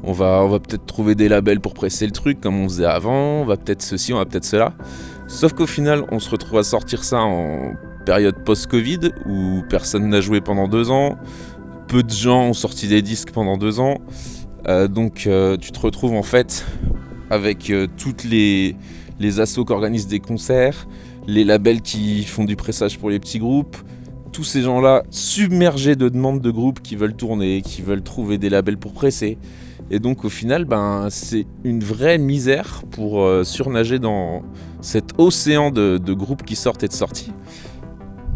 on 0.03 0.11
va, 0.11 0.47
peut-être 0.59 0.85
trouver 0.85 1.15
des 1.15 1.29
labels 1.29 1.59
pour 1.59 1.73
presser 1.73 2.05
le 2.05 2.11
truc 2.11 2.39
comme 2.39 2.59
on 2.59 2.69
faisait 2.69 2.85
avant, 2.85 3.41
on 3.41 3.45
va 3.45 3.57
peut-être 3.57 3.81
ceci, 3.81 4.13
on 4.13 4.17
va 4.17 4.25
peut-être 4.25 4.45
cela. 4.45 4.73
Sauf 5.27 5.53
qu'au 5.53 5.67
final, 5.67 6.05
on 6.11 6.19
se 6.19 6.29
retrouve 6.29 6.59
à 6.59 6.63
sortir 6.63 7.03
ça 7.03 7.19
en 7.19 7.73
période 8.05 8.43
post-Covid 8.45 9.11
où 9.25 9.63
personne 9.69 10.07
n'a 10.07 10.21
joué 10.21 10.39
pendant 10.39 10.67
deux 10.67 10.91
ans, 10.91 11.17
peu 11.87 12.03
de 12.03 12.11
gens 12.11 12.43
ont 12.43 12.53
sorti 12.53 12.87
des 12.87 13.01
disques 13.01 13.31
pendant 13.31 13.57
deux 13.57 13.79
ans. 13.79 13.97
Euh, 14.67 14.87
donc 14.87 15.27
euh, 15.27 15.57
tu 15.57 15.71
te 15.71 15.79
retrouves 15.79 16.13
en 16.13 16.23
fait 16.23 16.65
avec 17.29 17.69
euh, 17.69 17.87
toutes 17.97 18.23
les, 18.23 18.75
les 19.19 19.39
assos 19.39 19.65
qui 19.65 19.73
organisent 19.73 20.07
des 20.07 20.19
concerts, 20.19 20.87
les 21.27 21.43
labels 21.43 21.81
qui 21.81 22.23
font 22.23 22.43
du 22.43 22.55
pressage 22.55 22.97
pour 22.97 23.09
les 23.09 23.19
petits 23.19 23.39
groupes, 23.39 23.77
tous 24.31 24.43
ces 24.43 24.61
gens-là 24.61 25.03
submergés 25.09 25.95
de 25.95 26.09
demandes 26.09 26.41
de 26.41 26.51
groupes 26.51 26.81
qui 26.81 26.95
veulent 26.95 27.15
tourner, 27.15 27.61
qui 27.61 27.81
veulent 27.81 28.03
trouver 28.03 28.37
des 28.37 28.49
labels 28.49 28.77
pour 28.77 28.93
presser. 28.93 29.37
Et 29.89 29.99
donc 29.99 30.25
au 30.25 30.29
final, 30.29 30.65
ben, 30.65 31.07
c'est 31.09 31.45
une 31.63 31.83
vraie 31.83 32.17
misère 32.17 32.83
pour 32.91 33.21
euh, 33.21 33.43
surnager 33.43 33.99
dans 33.99 34.43
cet 34.81 35.17
océan 35.17 35.71
de, 35.71 36.13
groupes 36.13 36.43
qui 36.43 36.55
sortent 36.55 36.83
et 36.83 36.87
de 36.87 36.93
sorties. 36.93 37.31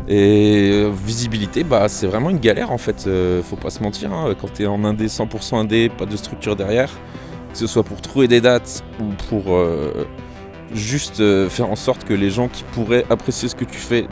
Et 0.08 0.72
euh, 0.74 0.92
visibilité, 1.06 1.64
bah, 1.64 1.90
c'est 1.90 2.08
vraiment 2.08 2.30
une 2.30 2.40
galère 2.40 2.72
en 2.72 2.78
fait, 2.78 3.06
euh, 3.08 3.44
faut 3.44 3.58
pas 3.58 3.70
se 3.70 3.84
mentir. 3.84 4.14
Hein. 4.14 4.34
quand 4.40 4.54
tu 4.54 4.64
es 4.64 4.66
en 4.66 4.84
indé, 4.86 5.08
100% 5.08 5.56
indé, 5.58 5.90
pas 5.90 6.06
de 6.06 6.16
structure 6.16 6.56
derrière, 6.56 6.90
que 7.52 7.58
ce 7.58 7.68
soit 7.68 7.84
pour 7.84 8.02
trouver 8.02 8.28
des 8.28 8.40
dates 8.40 8.84
ou 9.00 9.06
pour 9.30 9.60
juste 10.74 11.22
faire 11.50 11.70
en 11.70 11.76
sorte 11.76 12.06
que 12.06 12.14
les 12.14 12.30
gens 12.30 12.48
qui 12.48 12.64
pourraient 12.64 13.06
apprécier 13.10 13.50
ce 13.50 13.56
que 13.56 13.66
tu 13.66 13.78
fais 13.78 14.08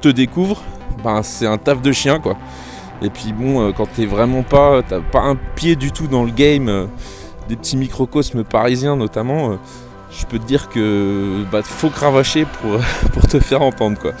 te 0.00 0.08
découvrent, 0.08 0.62
ben, 1.02 1.24
c'est 1.24 1.46
un 1.46 1.58
taf 1.58 1.82
de 1.82 1.90
chien 1.90 2.20
quoi. 2.20 2.36
Et 3.02 3.10
puis 3.10 3.32
bon, 3.32 3.62
euh, 3.62 3.72
quand 3.72 3.86
t'es 3.86 4.06
vraiment 4.06 4.42
pas, 4.42 4.82
t'as 4.82 5.00
pas 5.00 5.20
un 5.20 5.36
pied 5.36 5.76
du 5.76 5.92
tout 5.92 6.08
dans 6.08 6.24
le 6.24 6.32
game, 6.32 6.68
euh, 6.68 6.86
des 7.48 7.56
petits 7.56 7.76
microcosmes 7.76 8.44
parisiens 8.44 8.96
notamment, 8.96 9.52
euh, 9.52 9.56
je 10.10 10.26
peux 10.26 10.38
te 10.38 10.46
dire 10.46 10.68
que 10.68 11.44
bah 11.52 11.62
faut 11.62 11.90
cravacher 11.90 12.44
pour, 12.44 12.80
pour 13.12 13.28
te 13.28 13.38
faire 13.38 13.62
entendre 13.62 13.98
quoi. 13.98 14.12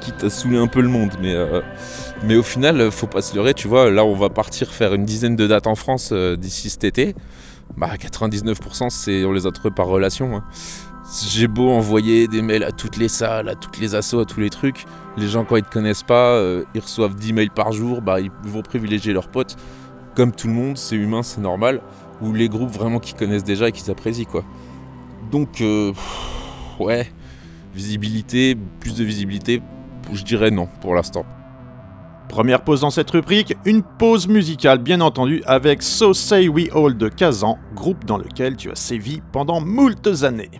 Quitte 0.00 0.24
à 0.24 0.30
saouler 0.30 0.58
un 0.58 0.66
peu 0.66 0.80
le 0.80 0.88
monde, 0.88 1.12
mais 1.20 1.34
mais 2.22 2.36
au 2.36 2.42
final, 2.44 2.92
faut 2.92 3.08
pas 3.08 3.22
se 3.22 3.34
leurrer, 3.34 3.54
tu 3.54 3.66
vois. 3.66 3.90
Là, 3.90 4.04
on 4.04 4.14
va 4.14 4.30
partir 4.30 4.72
faire 4.72 4.94
une 4.94 5.04
dizaine 5.04 5.34
de 5.34 5.48
dates 5.48 5.66
en 5.66 5.74
France 5.74 6.12
d'ici 6.12 6.70
cet 6.70 6.84
été. 6.84 7.16
Bah 7.76 7.90
99% 7.98 8.88
c'est 8.90 9.24
on 9.24 9.32
les 9.32 9.46
a 9.46 9.50
trouvés 9.50 9.74
par 9.74 9.86
relation. 9.86 10.36
Hein. 10.36 10.44
J'ai 11.08 11.46
beau 11.46 11.70
envoyer 11.70 12.26
des 12.26 12.42
mails 12.42 12.64
à 12.64 12.72
toutes 12.72 12.96
les 12.96 13.06
salles, 13.06 13.48
à 13.48 13.54
toutes 13.54 13.78
les 13.78 13.94
assos, 13.94 14.18
à 14.18 14.24
tous 14.24 14.40
les 14.40 14.50
trucs. 14.50 14.86
Les 15.16 15.28
gens, 15.28 15.44
quand 15.44 15.54
ils 15.54 15.62
te 15.62 15.70
connaissent 15.70 16.02
pas, 16.02 16.32
euh, 16.32 16.64
ils 16.74 16.80
reçoivent 16.80 17.14
10 17.14 17.32
mails 17.32 17.50
par 17.50 17.70
jour, 17.70 18.02
bah, 18.02 18.20
ils 18.20 18.30
vont 18.42 18.62
privilégier 18.62 19.12
leurs 19.12 19.28
potes. 19.28 19.56
Comme 20.16 20.32
tout 20.32 20.48
le 20.48 20.54
monde, 20.54 20.76
c'est 20.76 20.96
humain, 20.96 21.22
c'est 21.22 21.40
normal. 21.40 21.80
Ou 22.22 22.32
les 22.32 22.48
groupes 22.48 22.70
vraiment 22.70 22.98
qui 22.98 23.14
connaissent 23.14 23.44
déjà 23.44 23.68
et 23.68 23.72
qui 23.72 23.82
s'apprécient, 23.82 24.24
quoi. 24.24 24.42
Donc, 25.30 25.60
euh, 25.60 25.92
ouais, 26.80 27.08
visibilité, 27.72 28.56
plus 28.80 28.96
de 28.96 29.04
visibilité, 29.04 29.62
je 30.12 30.24
dirais 30.24 30.50
non 30.50 30.68
pour 30.80 30.94
l'instant. 30.94 31.24
Première 32.28 32.64
pause 32.64 32.80
dans 32.80 32.90
cette 32.90 33.10
rubrique, 33.12 33.56
une 33.64 33.84
pause 33.84 34.26
musicale 34.26 34.78
bien 34.78 35.00
entendu 35.00 35.40
avec 35.46 35.82
So 35.82 36.12
Say 36.14 36.48
We 36.48 36.68
All 36.74 36.96
de 36.96 37.08
Kazan, 37.08 37.58
groupe 37.76 38.04
dans 38.04 38.18
lequel 38.18 38.56
tu 38.56 38.72
as 38.72 38.74
sévi 38.74 39.22
pendant 39.30 39.60
moultes 39.60 40.24
années. 40.24 40.50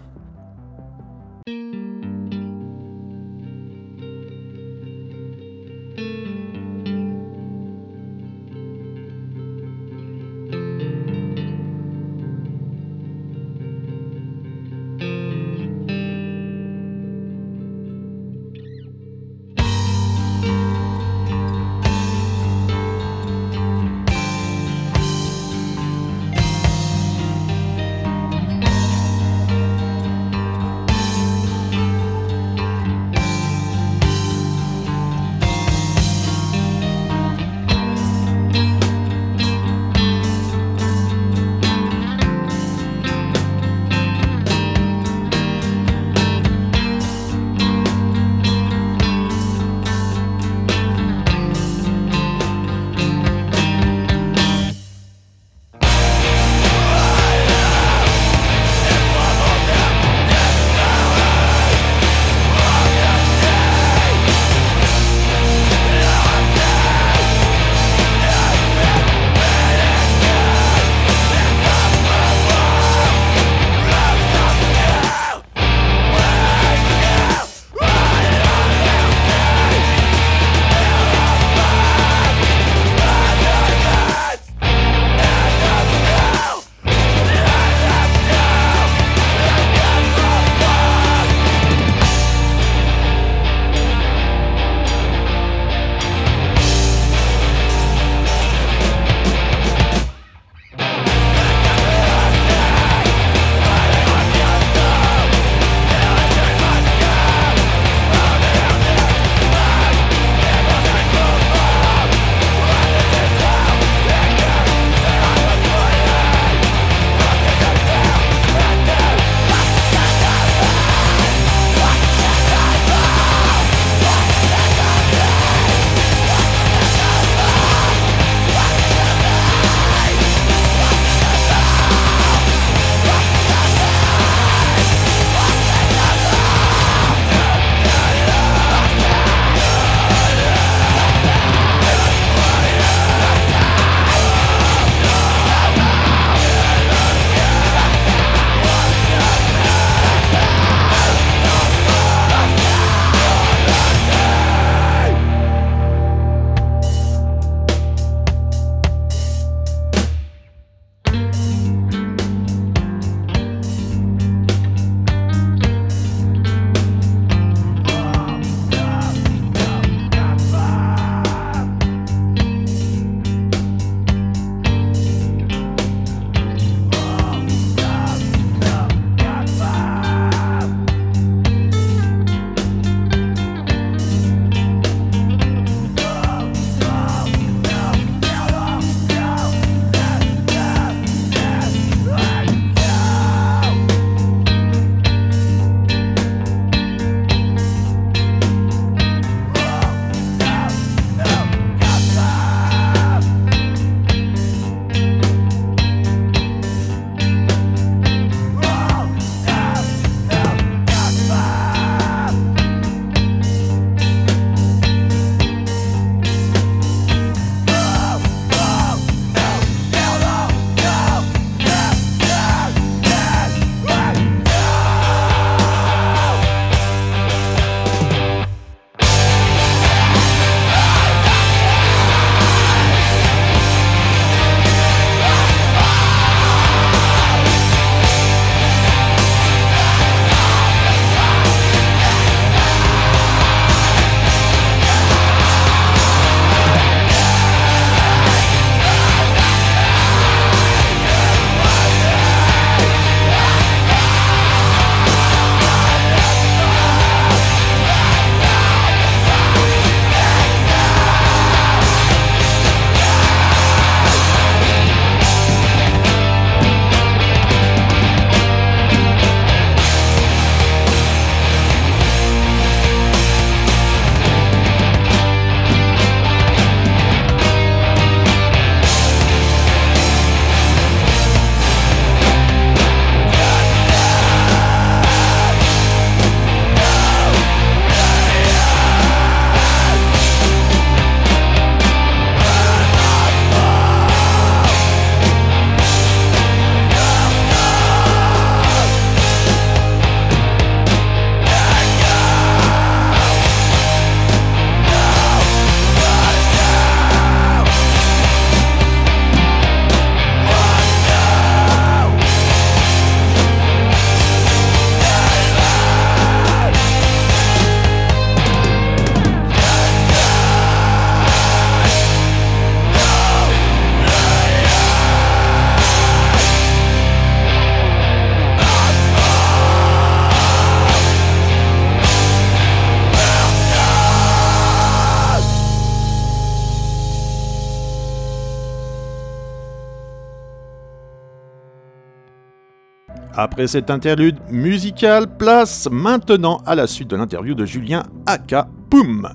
Après 343.38 343.66
cet 343.66 343.90
interlude 343.90 344.38
musical, 344.50 345.26
place 345.36 345.90
maintenant 345.92 346.62
à 346.64 346.74
la 346.74 346.86
suite 346.86 347.10
de 347.10 347.16
l'interview 347.16 347.54
de 347.54 347.66
Julien 347.66 348.04
Aka 348.24 348.66
Poum. 348.88 349.28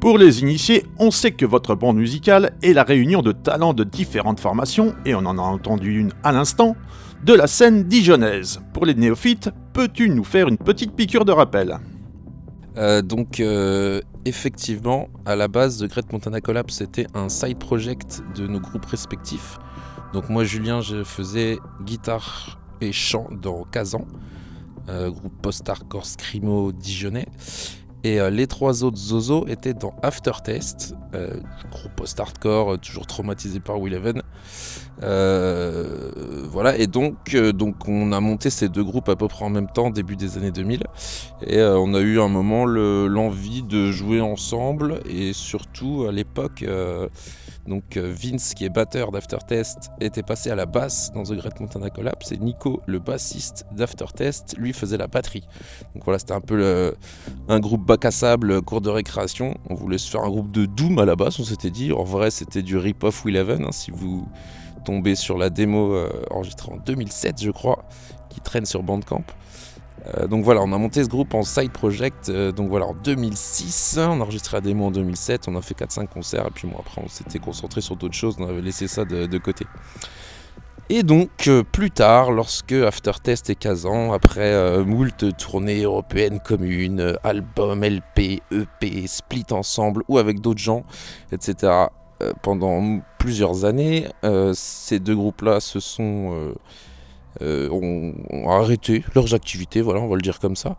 Pour 0.00 0.16
les 0.16 0.42
initiés, 0.42 0.86
on 0.96 1.10
sait 1.10 1.32
que 1.32 1.44
votre 1.44 1.74
bande 1.74 1.96
musicale 1.96 2.52
est 2.62 2.72
la 2.72 2.84
réunion 2.84 3.20
de 3.20 3.32
talents 3.32 3.74
de 3.74 3.82
différentes 3.82 4.38
formations, 4.38 4.94
et 5.04 5.16
on 5.16 5.26
en 5.26 5.38
a 5.38 5.42
entendu 5.42 5.98
une 5.98 6.12
à 6.22 6.30
l'instant, 6.30 6.76
de 7.24 7.34
la 7.34 7.48
scène 7.48 7.82
dijonnaise. 7.82 8.60
Pour 8.72 8.86
les 8.86 8.94
néophytes, 8.94 9.50
peux-tu 9.72 10.08
nous 10.08 10.22
faire 10.22 10.46
une 10.46 10.56
petite 10.56 10.94
piqûre 10.94 11.24
de 11.24 11.32
rappel? 11.32 11.80
Euh, 12.76 13.02
donc 13.02 13.40
euh, 13.40 14.00
effectivement, 14.24 15.08
à 15.26 15.34
la 15.34 15.48
base, 15.48 15.78
The 15.78 15.90
Great 15.90 16.12
Montana 16.12 16.40
Collapse, 16.40 16.76
c'était 16.76 17.08
un 17.14 17.28
side 17.28 17.58
project 17.58 18.22
de 18.36 18.46
nos 18.46 18.60
groupes 18.60 18.86
respectifs. 18.86 19.58
Donc 20.12 20.28
moi, 20.28 20.44
Julien, 20.44 20.80
je 20.80 21.02
faisais 21.02 21.58
guitare 21.84 22.60
et 22.80 22.92
chant 22.92 23.28
dans 23.30 23.64
Kazan, 23.64 24.04
euh, 24.88 25.10
groupe 25.10 25.34
post-hardcore 25.42 26.06
scrimo 26.06 26.72
dijonnais. 26.72 27.26
Et 28.02 28.18
euh, 28.18 28.30
les 28.30 28.46
trois 28.46 28.82
autres 28.82 28.96
Zozo 28.96 29.46
étaient 29.46 29.74
dans 29.74 29.94
Aftertest, 30.02 30.94
euh, 31.14 31.34
groupe 31.70 31.92
post-hardcore, 31.96 32.72
euh, 32.72 32.76
toujours 32.78 33.06
traumatisé 33.06 33.60
par 33.60 33.78
Will. 33.78 34.00
Euh, 35.02 36.10
voilà, 36.50 36.78
et 36.78 36.86
donc, 36.86 37.34
donc 37.36 37.88
on 37.88 38.12
a 38.12 38.20
monté 38.20 38.48
ces 38.50 38.68
deux 38.70 38.84
groupes 38.84 39.08
à 39.10 39.16
peu 39.16 39.28
près 39.28 39.44
en 39.44 39.50
même 39.50 39.68
temps, 39.68 39.90
début 39.90 40.16
des 40.16 40.38
années 40.38 40.50
2000. 40.50 40.84
Et 41.46 41.62
on 41.62 41.92
a 41.94 42.00
eu 42.00 42.20
un 42.20 42.28
moment 42.28 42.64
le- 42.64 43.06
l'envie 43.06 43.62
de 43.62 43.90
jouer 43.92 44.20
ensemble, 44.22 45.00
et 45.08 45.32
surtout 45.34 46.06
à 46.08 46.12
l'époque, 46.12 46.64
donc 47.66 47.96
euh, 47.96 48.12
Vince, 48.16 48.54
qui 48.54 48.64
est 48.64 48.68
batteur 48.70 49.10
d'Aftertest, 49.12 49.90
était 50.00 50.22
passé 50.22 50.50
à 50.50 50.54
la 50.54 50.66
basse 50.66 51.12
dans 51.12 51.22
The 51.22 51.32
Great 51.34 51.60
Montana 51.60 51.90
Collapse, 51.90 52.32
et 52.32 52.36
Nico, 52.38 52.80
le 52.86 52.98
bassiste 52.98 53.64
d'Aftertest, 53.72 54.56
lui 54.58 54.72
faisait 54.72 54.96
la 54.96 55.06
batterie. 55.06 55.44
Donc 55.94 56.04
voilà, 56.04 56.18
c'était 56.18 56.32
un 56.34 56.40
peu 56.40 56.56
le- 56.56 56.96
un 57.48 57.60
groupe 57.60 57.84
bac 57.86 58.04
à 58.04 58.10
sable, 58.10 58.60
cours 58.62 58.80
de 58.80 58.90
récréation. 58.90 59.54
On 59.68 59.74
voulait 59.74 59.98
se 59.98 60.10
faire 60.10 60.22
un 60.22 60.28
groupe 60.30 60.50
de 60.50 60.66
Doom 60.66 60.98
à 60.98 61.04
la 61.04 61.16
base, 61.16 61.38
on 61.38 61.44
s'était 61.44 61.70
dit. 61.70 61.92
En 61.92 62.04
vrai, 62.04 62.30
c'était 62.30 62.62
du 62.62 62.76
rip-off 62.76 63.24
Eleven, 63.26 63.64
hein, 63.64 63.72
si 63.72 63.90
vous 63.90 64.26
tombez 64.84 65.14
sur 65.14 65.36
la 65.38 65.50
démo 65.50 65.92
euh, 65.94 66.08
enregistrée 66.30 66.72
en 66.72 66.78
2007, 66.78 67.42
je 67.42 67.50
crois, 67.50 67.84
qui 68.30 68.40
traîne 68.40 68.64
sur 68.66 68.82
Bandcamp. 68.82 69.22
Euh, 70.06 70.26
donc 70.26 70.44
voilà, 70.44 70.60
on 70.62 70.72
a 70.72 70.78
monté 70.78 71.02
ce 71.04 71.08
groupe 71.08 71.34
en 71.34 71.42
side 71.42 71.72
project. 71.72 72.28
euh, 72.28 72.52
donc 72.52 72.68
voilà, 72.68 72.86
en 72.86 72.94
2006, 72.94 73.98
on 73.98 74.20
a 74.20 74.22
enregistré 74.22 74.56
la 74.56 74.60
démo 74.60 74.86
en 74.86 74.90
2007, 74.90 75.48
on 75.48 75.56
a 75.56 75.62
fait 75.62 75.78
4-5 75.78 76.08
concerts, 76.08 76.46
et 76.46 76.50
puis 76.50 76.68
bon, 76.68 76.76
après 76.78 77.02
on 77.04 77.08
s'était 77.08 77.38
concentré 77.38 77.80
sur 77.80 77.96
d'autres 77.96 78.14
choses, 78.14 78.36
on 78.38 78.48
avait 78.48 78.62
laissé 78.62 78.88
ça 78.88 79.04
de, 79.04 79.38
côté. 79.38 79.66
Et 80.88 81.02
donc, 81.02 81.30
euh, 81.46 81.62
plus 81.62 81.90
tard, 81.90 82.32
lorsque 82.32 82.72
Aftertest 82.72 83.50
et 83.50 83.54
Kazan, 83.54 84.12
après 84.12 84.82
moult 84.84 85.36
tournées 85.36 85.82
européennes 85.82 86.40
communes, 86.40 87.16
albums, 87.22 87.84
LP, 87.84 88.42
EP, 88.50 89.06
split 89.06 89.46
ensemble 89.50 90.02
ou 90.08 90.18
avec 90.18 90.40
d'autres 90.40 90.60
gens, 90.60 90.84
etc., 91.32 91.86
pendant 92.42 93.00
plusieurs 93.18 93.64
années, 93.64 94.08
ces 94.52 94.98
deux 94.98 95.16
groupes-là 95.16 95.60
se 95.60 95.80
sont 95.80 96.52
euh, 97.42 97.68
ont, 97.70 98.14
arrêté 98.50 99.04
leurs 99.14 99.34
activités, 99.34 99.80
voilà, 99.80 100.00
on 100.00 100.08
va 100.08 100.16
le 100.16 100.22
dire 100.22 100.38
comme 100.40 100.56
ça. 100.56 100.76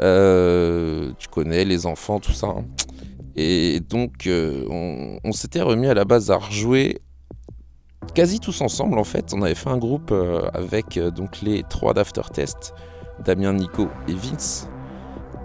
Euh, 0.00 1.12
tu 1.18 1.28
connais 1.28 1.64
les 1.64 1.86
enfants, 1.86 2.20
tout 2.20 2.32
ça. 2.32 2.48
hein. 2.48 2.64
Et 3.36 3.80
donc, 3.80 4.26
euh, 4.26 4.64
on, 5.22 5.32
s'était 5.32 5.62
remis 5.62 5.86
à 5.86 5.94
la 5.94 6.04
base 6.04 6.30
à 6.30 6.36
rejouer 6.36 7.00
quasi 8.14 8.40
tous 8.40 8.60
ensemble 8.60 8.98
en 8.98 9.04
fait. 9.04 9.32
On 9.32 9.42
avait 9.42 9.54
fait 9.54 9.70
un 9.70 9.78
groupe 9.78 10.12
avec 10.52 10.98
donc 10.98 11.40
les 11.42 11.62
trois 11.62 11.94
d'Aftertest, 11.94 12.74
Damien, 13.24 13.52
Nico 13.52 13.86
et 14.08 14.14
Vince. 14.14 14.68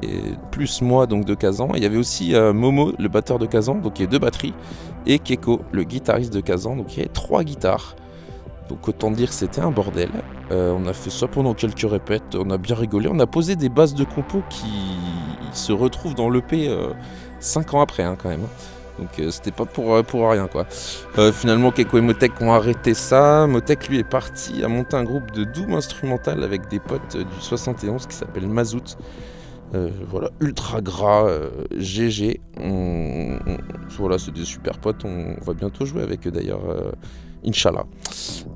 Et 0.02 0.20
plus 0.52 0.82
moi 0.82 1.06
donc 1.06 1.26
de 1.26 1.36
Kazan. 1.36 1.70
Il 1.76 1.84
y 1.84 1.86
avait 1.86 1.98
aussi 1.98 2.34
Momo, 2.34 2.94
le 2.98 3.08
batteur 3.10 3.38
de 3.38 3.46
Kazan, 3.46 3.76
donc 3.76 4.00
y 4.00 4.04
a 4.04 4.08
deux 4.08 4.20
batteries, 4.20 4.56
et 5.06 5.20
Keko, 5.20 5.62
le 5.72 5.84
guitariste 5.84 6.34
de 6.34 6.42
Kazan, 6.42 6.76
donc 6.78 6.94
il 6.94 6.98
y 6.98 7.02
avait 7.02 7.14
trois 7.14 7.44
guitares. 7.44 7.96
Donc 8.70 8.88
autant 8.88 9.12
dire 9.12 9.34
c'était 9.34 9.62
un 9.62 9.72
bordel. 9.72 10.10
Euh, 10.52 10.74
on 10.78 10.86
a 10.88 10.94
fait 10.94 11.10
ça 11.10 11.28
pendant 11.28 11.54
quelques 11.54 11.90
répètes, 11.90 12.36
on 12.36 12.50
a 12.50 12.58
bien 12.58 12.76
rigolé, 12.76 13.10
on 13.12 13.20
a 13.20 13.28
posé 13.28 13.56
des 13.56 13.70
bases 13.70 13.94
de 13.94 14.04
compo 14.04 14.44
qui 14.50 14.72
se 15.52 15.72
retrouvent 15.72 16.16
dans 16.16 16.30
l'EP 16.30 16.70
5 17.40 17.74
ans 17.74 17.82
après 17.82 18.04
hein, 18.04 18.16
quand 18.22 18.30
même. 18.30 18.48
Donc 19.00 19.10
euh, 19.20 19.32
c'était 19.32 19.52
pas 19.52 19.66
pour, 19.66 19.96
euh, 19.96 20.04
pour 20.04 20.30
rien 20.30 20.48
quoi. 20.48 20.66
Euh, 21.18 21.32
finalement, 21.32 21.72
Keko 21.72 21.98
et 21.98 22.02
Motek 22.02 22.40
ont 22.42 22.54
arrêté 22.54 22.94
ça. 22.94 23.48
Motek, 23.48 23.88
lui, 23.90 24.00
est 24.00 24.04
parti 24.04 24.64
à 24.64 24.68
monter 24.68 24.96
un 24.96 25.04
groupe 25.04 25.32
de 25.32 25.44
doom 25.44 25.74
instrumental 25.74 26.44
avec 26.44 26.68
des 26.70 26.80
potes 26.80 27.16
euh, 27.16 27.24
du 27.24 27.42
71 27.42 28.06
qui 28.08 28.16
s'appelle 28.16 28.48
Mazout. 28.48 28.98
Euh, 29.76 29.90
voilà, 30.08 30.30
ultra 30.40 30.82
gras, 30.82 31.26
euh, 31.28 31.50
GG. 31.76 32.42
Voilà, 33.98 34.20
c'est 34.20 34.32
des 34.32 34.46
super 34.46 34.78
potes. 34.78 35.04
On, 35.04 35.36
va 35.42 35.54
bientôt 35.54 35.86
jouer 35.86 36.04
avec 36.04 36.28
eux 36.28 36.32
d'ailleurs, 36.32 36.70
euh, 36.70 36.92
Inch'Allah. 37.46 37.86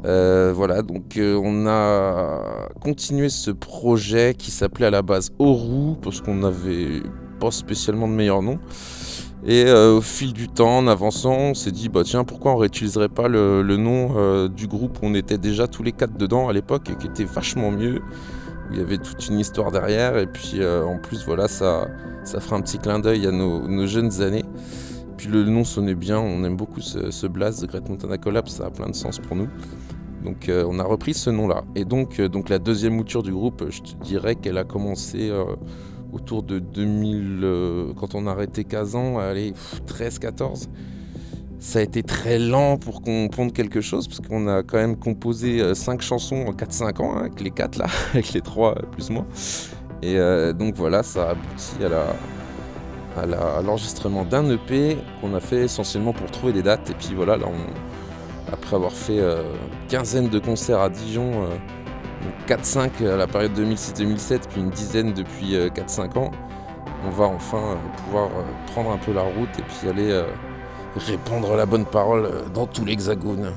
Euh, 0.05 0.53
voilà, 0.55 0.81
donc 0.81 1.17
euh, 1.17 1.39
on 1.43 1.67
a 1.67 2.69
continué 2.81 3.29
ce 3.29 3.51
projet 3.51 4.35
qui 4.37 4.51
s'appelait 4.51 4.87
à 4.87 4.91
la 4.91 5.01
base 5.01 5.31
Oru 5.39 5.95
parce 6.01 6.21
qu'on 6.21 6.35
n'avait 6.35 7.01
pas 7.39 7.51
spécialement 7.51 8.07
de 8.07 8.13
meilleur 8.13 8.41
nom. 8.41 8.59
Et 9.45 9.65
euh, 9.65 9.97
au 9.97 10.01
fil 10.01 10.33
du 10.33 10.47
temps, 10.47 10.79
en 10.79 10.87
avançant, 10.87 11.35
on 11.35 11.53
s'est 11.53 11.71
dit, 11.71 11.89
bah 11.89 12.01
tiens, 12.03 12.23
pourquoi 12.23 12.53
on 12.53 12.57
réutiliserait 12.57 13.09
pas 13.09 13.27
le, 13.27 13.61
nom 13.77 14.47
du 14.47 14.67
groupe 14.67 14.97
où 15.01 15.05
on 15.05 15.13
était 15.13 15.37
déjà 15.37 15.67
tous 15.67 15.83
les 15.83 15.91
quatre 15.91 16.17
dedans 16.17 16.49
à 16.49 16.53
l'époque 16.53 16.89
et 16.89 16.95
qui 16.95 17.07
était 17.07 17.23
vachement 17.23 17.71
mieux, 17.71 18.01
il 18.71 18.77
y 18.77 18.81
avait 18.81 18.97
toute 18.97 19.27
une 19.29 19.39
histoire 19.39 19.71
derrière, 19.71 20.17
et 20.17 20.27
puis 20.27 20.59
en 20.65 20.97
plus, 20.97 21.23
voilà, 21.25 21.47
ça, 21.47 21.87
ça 22.23 22.39
fera 22.39 22.57
un 22.57 22.61
petit 22.61 22.79
clin 22.79 22.99
d'œil 22.99 23.27
à 23.27 23.31
nos 23.31 23.85
jeunes 23.85 24.21
années. 24.21 24.43
Puis 25.17 25.27
le 25.27 25.43
nom 25.43 25.63
sonnait 25.63 25.95
bien, 25.95 26.19
on 26.19 26.43
aime 26.43 26.55
beaucoup 26.55 26.79
ce, 26.79 27.09
ce 27.09 27.25
blast 27.25 27.61
de 27.61 27.67
Great 27.67 27.89
Montana 27.89 28.17
Collapse, 28.17 28.53
ça 28.53 28.67
a 28.67 28.69
plein 28.69 28.87
de 28.87 28.95
sens 28.95 29.19
pour 29.19 29.35
nous. 29.35 29.47
Donc 30.23 30.49
euh, 30.49 30.65
on 30.67 30.79
a 30.79 30.83
repris 30.83 31.13
ce 31.13 31.29
nom-là. 31.29 31.63
Et 31.75 31.85
donc, 31.85 32.19
euh, 32.19 32.27
donc 32.27 32.49
la 32.49 32.59
deuxième 32.59 32.93
mouture 32.95 33.23
du 33.23 33.31
groupe, 33.31 33.65
je 33.69 33.81
te 33.81 34.03
dirais 34.03 34.35
qu'elle 34.35 34.57
a 34.57 34.63
commencé 34.63 35.29
euh, 35.29 35.43
autour 36.11 36.43
de 36.43 36.59
2000, 36.59 37.39
euh, 37.43 37.93
quand 37.95 38.13
on 38.13 38.27
a 38.27 38.31
arrêté 38.31 38.63
Kazan, 38.63 39.17
allez, 39.19 39.53
13-14. 39.87 40.67
Ça 41.59 41.79
a 41.79 41.81
été 41.81 42.03
très 42.03 42.37
lent 42.37 42.77
pour 42.77 43.01
qu'on 43.01 43.29
ponde 43.29 43.51
quelque 43.51 43.81
chose, 43.81 44.07
parce 44.07 44.19
qu'on 44.19 44.47
a 44.47 44.61
quand 44.61 44.77
même 44.77 44.97
composé 44.97 45.73
5 45.73 46.01
chansons 46.01 46.45
en 46.45 46.51
4-5 46.51 47.01
ans, 47.01 47.15
hein, 47.15 47.21
avec 47.21 47.41
les 47.41 47.49
4 47.49 47.79
là, 47.79 47.87
avec 48.13 48.33
les 48.33 48.41
3 48.41 48.75
plus 48.91 49.09
moi. 49.09 49.25
Et 50.03 50.17
donc 50.53 50.75
voilà, 50.75 51.01
ça 51.01 51.29
a 51.29 51.31
abouti 51.31 51.83
à 51.83 51.89
la, 51.89 52.15
à 53.17 53.61
l'enregistrement 53.61 54.23
d'un 54.23 54.49
EP 54.49 54.97
qu'on 55.21 55.33
a 55.35 55.39
fait 55.39 55.63
essentiellement 55.65 56.13
pour 56.13 56.29
trouver 56.31 56.53
des 56.53 56.63
dates. 56.63 56.89
Et 56.89 56.93
puis 56.93 57.13
voilà, 57.15 57.37
là, 57.37 57.47
après 58.51 58.75
avoir 58.75 58.91
fait 58.91 59.19
euh, 59.19 59.43
quinzaine 59.89 60.29
de 60.29 60.39
concerts 60.39 60.79
à 60.79 60.89
Dijon, 60.89 61.43
euh, 61.43 61.47
donc 62.47 62.59
4-5 62.59 63.07
à 63.07 63.17
la 63.17 63.27
période 63.27 63.57
2006-2007, 63.57 64.39
puis 64.49 64.61
une 64.61 64.69
dizaine 64.69 65.13
depuis 65.13 65.55
euh, 65.55 65.69
4-5 65.69 66.17
ans, 66.17 66.31
on 67.05 67.09
va 67.09 67.25
enfin 67.25 67.57
euh, 67.57 67.75
pouvoir 68.03 68.25
euh, 68.27 68.43
prendre 68.73 68.91
un 68.91 68.97
peu 68.97 69.13
la 69.13 69.23
route 69.23 69.49
et 69.59 69.61
puis 69.61 69.89
aller 69.89 70.11
euh, 70.11 70.23
répandre 70.95 71.55
la 71.55 71.65
bonne 71.65 71.85
parole 71.85 72.25
euh, 72.25 72.41
dans 72.53 72.65
tout 72.65 72.85
l'hexagone. 72.85 73.51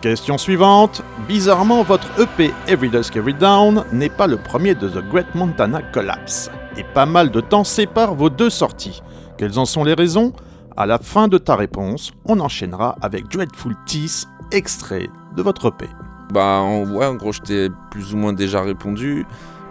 Question 0.00 0.36
suivante. 0.36 1.02
Bizarrement, 1.26 1.82
votre 1.82 2.08
EP 2.20 2.52
Every 2.68 2.90
Dusk 2.90 3.16
Every 3.16 3.32
Down 3.32 3.84
n'est 3.92 4.10
pas 4.10 4.26
le 4.26 4.36
premier 4.36 4.74
de 4.74 4.88
The 4.88 5.02
Great 5.08 5.34
Montana 5.34 5.80
Collapse. 5.80 6.50
Et 6.76 6.82
pas 6.82 7.06
mal 7.06 7.30
de 7.30 7.40
temps 7.40 7.62
sépare 7.62 8.14
vos 8.14 8.30
deux 8.30 8.50
sorties. 8.50 9.00
Quelles 9.36 9.58
en 9.58 9.64
sont 9.64 9.84
les 9.84 9.94
raisons? 9.94 10.32
À 10.76 10.86
la 10.86 10.98
fin 10.98 11.28
de 11.28 11.38
ta 11.38 11.54
réponse, 11.54 12.12
on 12.24 12.40
enchaînera 12.40 12.96
avec 13.00 13.28
Dreadful 13.28 13.76
Teeth, 13.86 14.26
extrait 14.50 15.08
de 15.36 15.42
votre 15.42 15.68
EP. 15.68 15.88
Bah 16.32 16.58
en, 16.62 17.14
gros 17.14 17.32
je 17.32 17.40
t'ai 17.40 17.68
plus 17.92 18.12
ou 18.12 18.16
moins 18.16 18.32
déjà 18.32 18.60
répondu. 18.62 19.24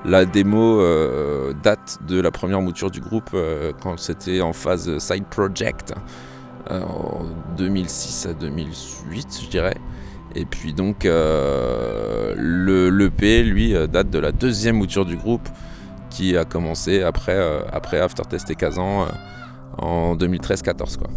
La 0.05 0.23
démo 0.23 0.79
euh, 0.79 1.53
date 1.61 1.99
de 2.07 2.21
la 2.21 2.31
première 2.31 2.61
mouture 2.61 2.89
du 2.89 3.01
groupe 3.01 3.31
euh, 3.33 3.73
quand 3.81 3.99
c'était 3.99 4.39
en 4.39 4.53
phase 4.53 4.97
side 4.97 5.25
project 5.25 5.93
euh, 6.71 6.83
en 6.83 7.25
2006 7.57 8.27
à 8.27 8.33
2008 8.33 9.41
je 9.43 9.49
dirais. 9.49 9.77
Et 10.35 10.45
puis 10.45 10.73
donc 10.73 11.03
le 11.03 12.89
l'EP 12.89 13.43
lui 13.43 13.73
date 13.89 14.09
de 14.09 14.19
la 14.19 14.31
deuxième 14.31 14.77
mouture 14.77 15.05
du 15.05 15.17
groupe 15.17 15.47
qui 16.13 16.37
a 16.37 16.45
commencé 16.45 17.01
après, 17.01 17.35
euh, 17.35 17.61
après 17.71 17.99
Aftertest 17.99 18.49
et 18.51 18.55
Kazan 18.55 19.01
euh, 19.01 19.05
en 19.79 20.15
2013-14 20.15 20.97
quoi. 20.97 21.07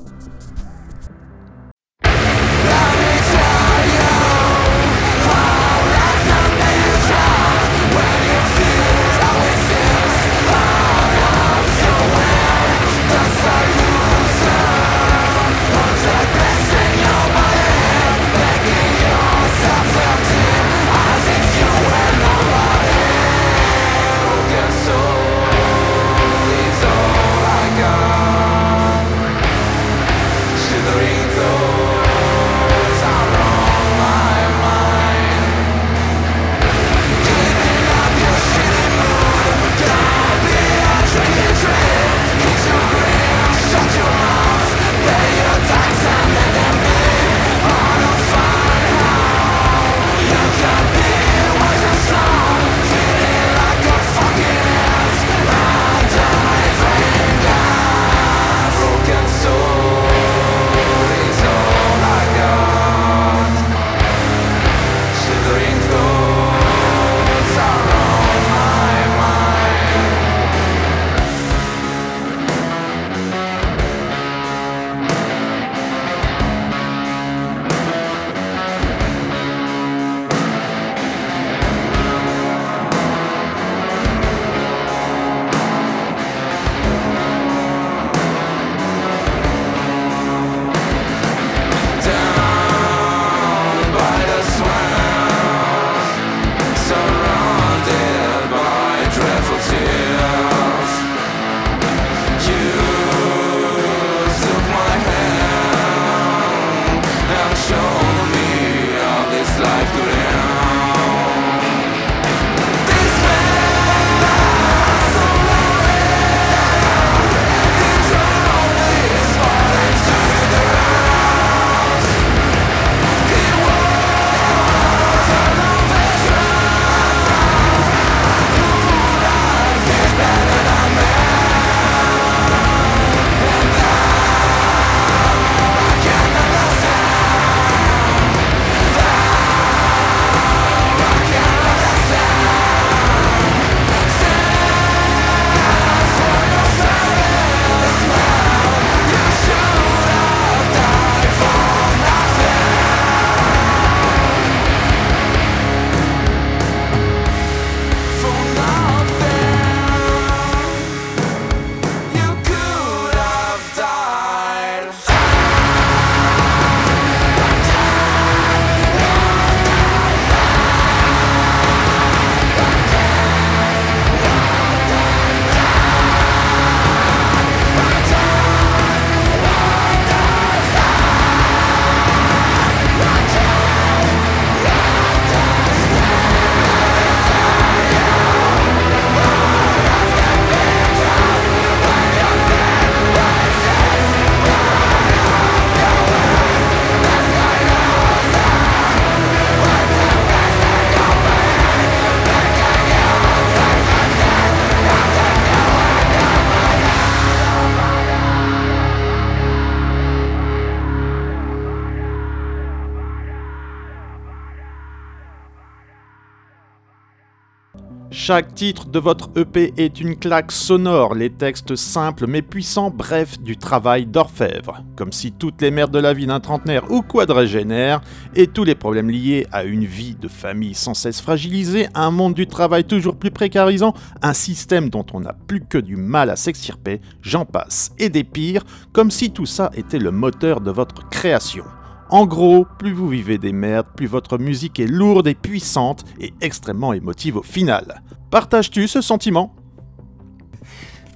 Chaque 218.26 218.56
titre 218.56 218.88
de 218.88 218.98
votre 218.98 219.30
EP 219.36 219.72
est 219.76 220.00
une 220.00 220.16
claque 220.16 220.50
sonore, 220.50 221.14
les 221.14 221.30
textes 221.30 221.76
simples 221.76 222.26
mais 222.26 222.42
puissants, 222.42 222.90
bref, 222.90 223.38
du 223.38 223.56
travail 223.56 224.04
d'orfèvre. 224.04 224.82
Comme 224.96 225.12
si 225.12 225.30
toutes 225.30 225.62
les 225.62 225.70
merdes 225.70 225.92
de 225.92 226.00
la 226.00 226.12
vie 226.12 226.26
d'un 226.26 226.40
trentenaire 226.40 226.90
ou 226.90 227.02
quadragénaire, 227.02 228.00
et 228.34 228.48
tous 228.48 228.64
les 228.64 228.74
problèmes 228.74 229.10
liés 229.10 229.46
à 229.52 229.62
une 229.62 229.84
vie 229.84 230.16
de 230.16 230.26
famille 230.26 230.74
sans 230.74 230.94
cesse 230.94 231.20
fragilisée, 231.20 231.86
un 231.94 232.10
monde 232.10 232.34
du 232.34 232.48
travail 232.48 232.82
toujours 232.82 233.14
plus 233.14 233.30
précarisant, 233.30 233.94
un 234.22 234.34
système 234.34 234.90
dont 234.90 235.06
on 235.12 235.20
n'a 235.20 235.36
plus 235.46 235.60
que 235.60 235.78
du 235.78 235.94
mal 235.94 236.28
à 236.28 236.34
s'extirper, 236.34 237.00
j'en 237.22 237.44
passe, 237.44 237.92
et 237.96 238.08
des 238.08 238.24
pires, 238.24 238.64
comme 238.92 239.12
si 239.12 239.30
tout 239.30 239.46
ça 239.46 239.70
était 239.72 240.00
le 240.00 240.10
moteur 240.10 240.60
de 240.60 240.72
votre 240.72 241.08
création. 241.10 241.62
En 242.08 242.24
gros, 242.26 242.66
plus 242.78 242.92
vous 242.92 243.08
vivez 243.08 243.36
des 243.38 243.52
merdes, 243.52 243.86
plus 243.96 244.06
votre 244.06 244.38
musique 244.38 244.78
est 244.78 244.86
lourde 244.86 245.26
et 245.26 245.34
puissante 245.34 246.04
et 246.20 246.32
extrêmement 246.40 246.92
émotive 246.92 247.36
au 247.36 247.42
final. 247.42 248.02
Partages-tu 248.30 248.86
ce 248.86 249.00
sentiment? 249.00 249.54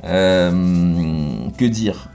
Euh, 0.05 1.49
Que 1.59 1.65
dire? 1.65 2.09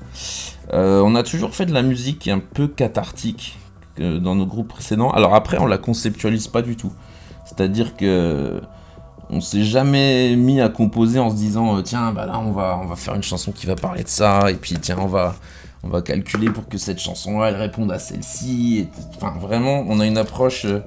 Euh, 0.73 1.01
On 1.01 1.15
a 1.15 1.23
toujours 1.23 1.55
fait 1.55 1.65
de 1.65 1.73
la 1.73 1.84
musique 1.84 2.28
un 2.28 2.39
peu 2.39 2.67
cathartique 2.67 3.57
dans 3.97 4.36
nos 4.36 4.45
groupes 4.45 4.67
précédents. 4.67 5.11
Alors 5.11 5.36
après, 5.36 5.57
on 5.59 5.67
la 5.67 5.78
conceptualise 5.78 6.47
pas 6.47 6.61
du 6.61 6.76
tout. 6.76 6.91
C'est-à-dire 7.45 7.95
que 7.95 8.61
on 9.30 9.41
s'est 9.41 9.63
jamais 9.63 10.36
mis 10.36 10.61
à 10.61 10.69
composer 10.69 11.19
en 11.19 11.30
se 11.32 11.36
disant 11.36 11.78
euh, 11.78 11.82
tiens 11.82 12.11
bah 12.11 12.28
là 12.28 12.38
on 12.38 12.51
va 12.51 12.80
on 12.80 12.86
va 12.86 12.95
faire 12.95 13.15
une 13.15 13.23
chanson 13.23 13.51
qui 13.51 13.65
va 13.65 13.76
parler 13.76 14.03
de 14.03 14.07
ça 14.07 14.51
et 14.51 14.53
puis 14.53 14.76
tiens 14.80 14.97
on 14.99 15.07
va 15.07 15.34
on 15.86 15.89
va 15.89 16.01
calculer 16.01 16.49
pour 16.49 16.67
que 16.67 16.77
cette 16.77 16.99
chanson-là, 16.99 17.49
elle 17.49 17.55
réponde 17.55 17.91
à 17.91 17.99
celle-ci. 17.99 18.88
Enfin, 19.15 19.38
vraiment, 19.39 19.86
on 19.88 19.99
a 19.99 20.05
une 20.07 20.17
approche. 20.17 20.65
Euh, 20.65 20.79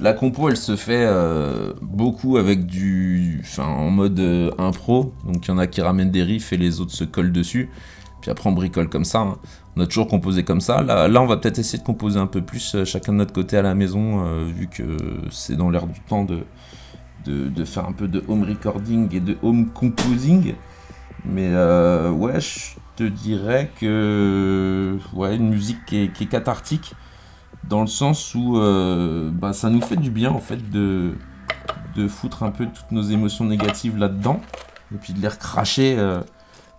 la 0.00 0.12
compo, 0.12 0.50
elle 0.50 0.56
se 0.56 0.76
fait 0.76 1.06
euh, 1.06 1.72
beaucoup 1.80 2.36
avec 2.36 2.66
du. 2.66 3.42
En 3.58 3.90
mode 3.90 4.20
euh, 4.20 4.50
impro. 4.58 5.14
Donc, 5.24 5.46
il 5.46 5.48
y 5.48 5.54
en 5.54 5.58
a 5.58 5.66
qui 5.66 5.80
ramènent 5.80 6.10
des 6.10 6.22
riffs 6.22 6.52
et 6.52 6.58
les 6.58 6.80
autres 6.80 6.92
se 6.92 7.04
collent 7.04 7.32
dessus. 7.32 7.70
Puis 8.20 8.30
après, 8.30 8.50
on 8.50 8.52
bricole 8.52 8.90
comme 8.90 9.04
ça. 9.04 9.20
Hein. 9.20 9.38
On 9.76 9.80
a 9.80 9.86
toujours 9.86 10.08
composé 10.08 10.44
comme 10.44 10.60
ça. 10.60 10.82
Là, 10.82 11.08
là, 11.08 11.22
on 11.22 11.26
va 11.26 11.38
peut-être 11.38 11.58
essayer 11.58 11.78
de 11.78 11.84
composer 11.84 12.18
un 12.18 12.26
peu 12.26 12.42
plus 12.42 12.84
chacun 12.84 13.12
de 13.12 13.18
notre 13.18 13.32
côté 13.32 13.56
à 13.56 13.62
la 13.62 13.74
maison, 13.74 14.44
vu 14.46 14.68
que 14.68 14.96
c'est 15.30 15.56
dans 15.56 15.68
l'air 15.68 15.86
du 15.86 15.98
temps 16.00 16.24
de, 16.24 17.64
faire 17.64 17.88
un 17.88 17.92
peu 17.92 18.06
de 18.06 18.22
home 18.28 18.44
recording 18.44 19.12
et 19.14 19.20
de 19.20 19.36
home 19.42 19.66
composing. 19.74 20.54
Mais 21.24 21.54
ouais, 22.10 22.40
je 22.40 22.74
te 22.96 23.04
dirais 23.04 23.70
que 23.80 24.98
ouais, 25.14 25.36
une 25.36 25.50
musique 25.50 25.84
qui 25.86 26.02
est, 26.02 26.28
cathartique 26.28 26.94
dans 27.68 27.80
le 27.80 27.86
sens 27.86 28.34
où 28.34 28.58
euh, 28.58 29.30
bah, 29.32 29.52
ça 29.52 29.70
nous 29.70 29.80
fait 29.80 29.96
du 29.96 30.10
bien 30.10 30.30
en 30.30 30.40
fait 30.40 30.70
de, 30.70 31.14
de 31.96 32.08
foutre 32.08 32.42
un 32.42 32.50
peu 32.50 32.66
toutes 32.66 32.92
nos 32.92 33.02
émotions 33.02 33.44
négatives 33.44 33.96
là-dedans 33.96 34.40
et 34.94 34.98
puis 34.98 35.12
de 35.12 35.20
les 35.20 35.28
recracher 35.28 35.96
euh, 35.98 36.20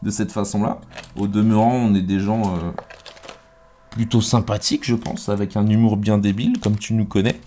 de 0.03 0.09
cette 0.09 0.31
façon-là. 0.31 0.79
Au 1.15 1.27
demeurant, 1.27 1.73
on 1.73 1.95
est 1.95 2.01
des 2.01 2.19
gens 2.19 2.53
euh, 2.55 2.71
plutôt 3.89 4.21
sympathiques, 4.21 4.85
je 4.85 4.95
pense, 4.95 5.29
avec 5.29 5.57
un 5.57 5.67
humour 5.67 5.97
bien 5.97 6.17
débile, 6.17 6.59
comme 6.59 6.77
tu 6.77 6.93
nous 6.93 7.05
connais, 7.05 7.39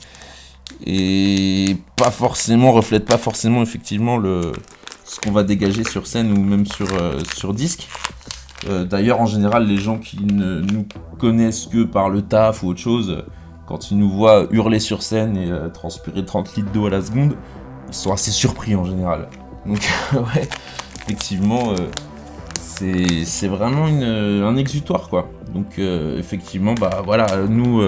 et 0.84 1.76
pas 1.96 2.10
forcément 2.10 2.72
reflète 2.72 3.04
pas 3.04 3.18
forcément 3.18 3.62
effectivement 3.62 4.18
le 4.18 4.52
ce 5.08 5.18
qu'on 5.20 5.32
va 5.32 5.42
dégager 5.42 5.84
sur 5.84 6.06
scène 6.06 6.36
ou 6.36 6.42
même 6.42 6.66
sur, 6.66 6.88
sur 7.34 7.54
disque. 7.54 7.88
Euh, 8.66 8.84
d'ailleurs, 8.84 9.20
en 9.20 9.26
général, 9.26 9.66
les 9.66 9.76
gens 9.76 9.98
qui 9.98 10.24
ne 10.24 10.60
nous 10.60 10.86
connaissent 11.18 11.66
que 11.66 11.84
par 11.84 12.08
le 12.08 12.22
taf 12.22 12.62
ou 12.62 12.68
autre 12.68 12.80
chose, 12.80 13.24
quand 13.66 13.90
ils 13.90 13.98
nous 13.98 14.10
voient 14.10 14.46
hurler 14.50 14.80
sur 14.80 15.02
scène 15.02 15.36
et 15.36 15.50
euh, 15.50 15.68
transpirer 15.68 16.24
30 16.24 16.56
litres 16.56 16.72
d'eau 16.72 16.86
à 16.86 16.90
la 16.90 17.00
seconde, 17.00 17.36
ils 17.88 17.94
sont 17.94 18.12
assez 18.12 18.30
surpris 18.30 18.74
en 18.74 18.84
général. 18.84 19.28
Donc, 19.66 19.88
ouais, 20.12 20.48
effectivement, 21.02 21.72
euh, 21.72 21.86
c'est 22.60 23.48
vraiment 23.48 23.86
un 23.86 24.56
exutoire, 24.56 25.08
quoi. 25.08 25.28
Donc, 25.52 25.78
effectivement, 25.78 26.74
bah 26.74 27.02
voilà, 27.04 27.26
nous, 27.48 27.82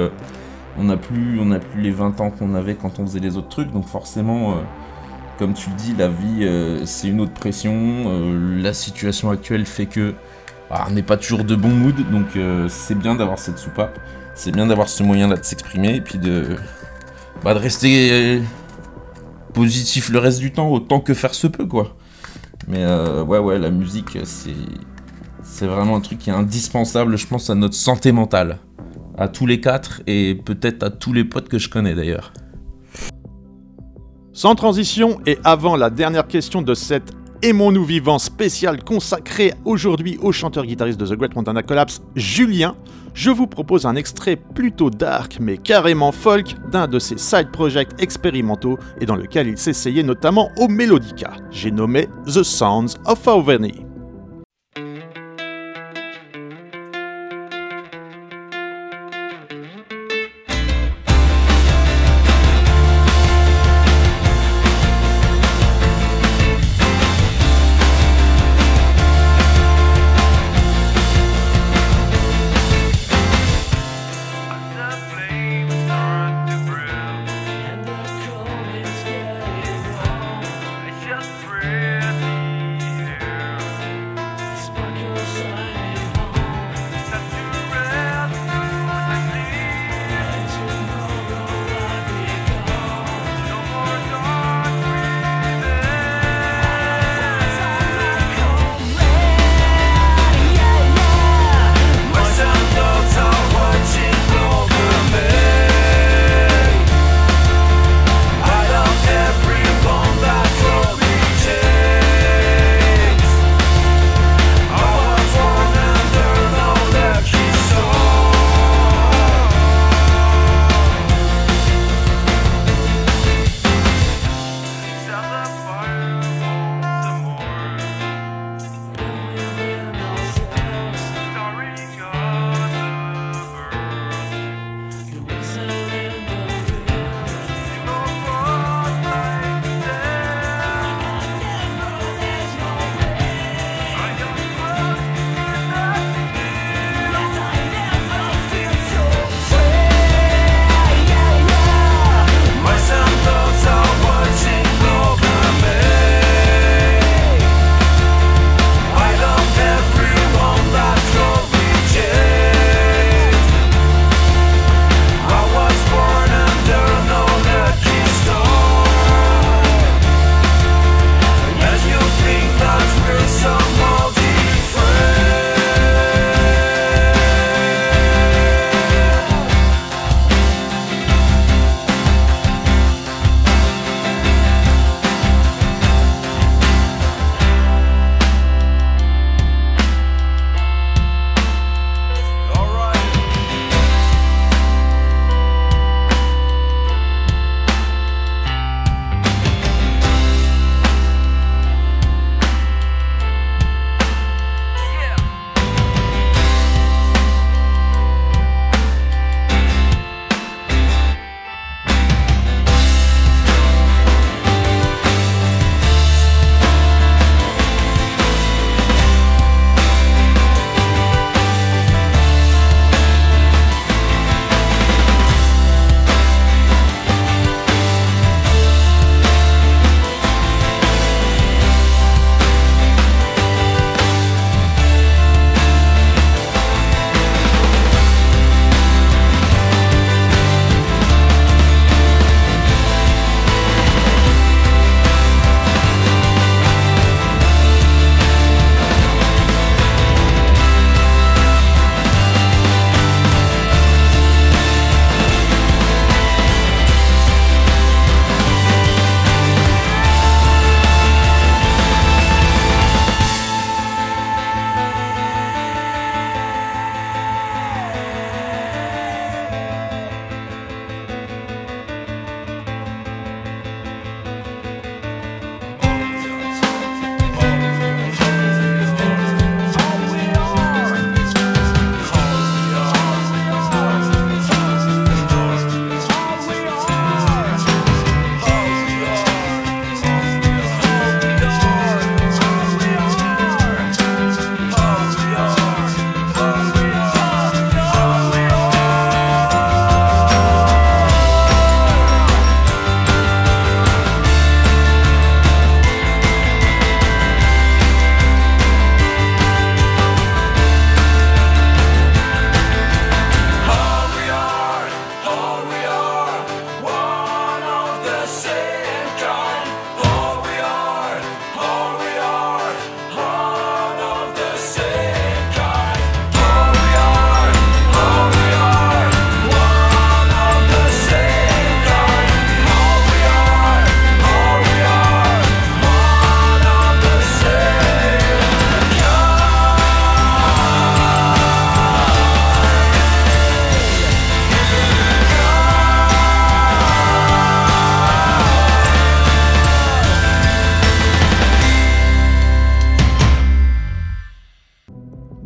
on 0.77 0.83
n'a 0.83 0.97
plus, 0.97 1.39
plus 1.71 1.83
les 1.83 1.93
20 1.93 2.21
ans 2.21 2.31
qu'on 2.31 2.57
avait 2.57 2.75
quand 2.75 2.99
on 2.99 3.07
faisait 3.07 3.21
les 3.21 3.37
autres 3.37 3.51
trucs, 3.51 3.71
donc 3.71 3.87
forcément 3.87 4.57
comme 5.41 5.55
tu 5.55 5.71
le 5.71 5.77
dis, 5.77 5.95
la 5.99 6.07
vie, 6.07 6.87
c'est 6.87 7.09
une 7.09 7.21
autre 7.21 7.33
pression. 7.33 8.23
la 8.63 8.73
situation 8.73 9.31
actuelle 9.31 9.67
fait 9.67 9.87
que 9.87 10.15
ah, 10.73 10.87
on 10.89 10.93
n'est 10.93 11.03
pas 11.03 11.17
toujours 11.17 11.43
de 11.43 11.57
bon 11.57 11.69
mood, 11.71 11.97
donc 12.13 12.37
euh, 12.37 12.69
c'est 12.69 12.95
bien 12.95 13.17
d'avoir 13.17 13.41
cette 13.41 13.59
soupape, 13.59 13.99
c'est 14.37 14.53
bien 14.53 14.67
d'avoir 14.67 14.89
ce 14.89 15.03
moyen-là 15.03 15.37
de 15.37 15.45
s'exprimer 15.45 15.97
et 15.97 16.01
puis 16.01 16.17
de, 16.17 16.55
bah, 17.43 17.55
de 17.55 17.59
rester 17.59 18.09
euh, 18.13 18.41
positif 19.53 20.11
le 20.11 20.21
reste 20.21 20.39
du 20.39 20.53
temps 20.53 20.69
autant 20.69 21.01
que 21.01 21.13
faire 21.13 21.35
se 21.35 21.49
peut, 21.49 21.67
quoi. 21.67 21.97
Mais 22.69 22.85
euh, 22.85 23.25
ouais, 23.25 23.39
ouais, 23.39 23.59
la 23.59 23.71
musique, 23.71 24.17
c'est, 24.23 24.55
c'est 25.43 25.67
vraiment 25.67 25.97
un 25.97 26.01
truc 26.01 26.21
qui 26.21 26.31
est 26.31 26.35
indispensable, 26.35 27.19
je 27.19 27.27
pense, 27.27 27.51
à 27.51 27.57
notre 27.57 27.75
santé 27.75 28.13
mentale. 28.13 28.59
À 29.19 29.27
tous 29.27 29.47
les 29.47 29.61
quatre 29.61 30.03
et 30.07 30.37
peut-être 30.37 30.85
à 30.85 30.91
tous 30.91 31.13
les 31.13 31.25
potes 31.25 31.49
que 31.49 31.59
je 31.59 31.69
connais 31.69 31.95
d'ailleurs. 31.95 32.33
Sans 34.41 34.55
transition 34.55 35.21
et 35.27 35.37
avant 35.45 35.77
la 35.77 35.91
dernière 35.91 36.27
question 36.27 36.63
de 36.63 36.73
cette 36.73 37.13
Aimons-nous 37.43 37.85
vivant 37.85 38.19
spécial 38.19 38.83
consacré 38.83 39.53
aujourd'hui 39.67 40.17
au 40.23 40.33
chanteur-guitariste 40.33 40.99
de 40.99 41.05
The 41.05 41.13
Great 41.13 41.37
Montana 41.37 41.63
Collapse, 41.63 42.01
Julien, 42.17 42.75
je 43.13 43.29
vous 43.29 43.47
propose 43.47 43.85
un 43.85 43.97
extrait 43.97 44.37
plutôt 44.37 44.89
dark 44.89 45.37
mais 45.43 45.59
carrément 45.59 46.11
folk 46.11 46.55
d'un 46.71 46.89
de 46.89 46.99
ses 46.99 47.19
side 47.19 47.51
projects 47.51 47.91
expérimentaux 48.01 48.79
et 48.99 49.05
dans 49.05 49.17
lequel 49.17 49.47
il 49.47 49.59
s'essayait 49.59 50.03
notamment 50.03 50.49
au 50.57 50.69
Melodica. 50.69 51.33
J'ai 51.51 51.71
nommé 51.71 52.09
The 52.25 52.43
Sounds 52.43 52.97
of 53.05 53.27
Auvergne. 53.27 53.90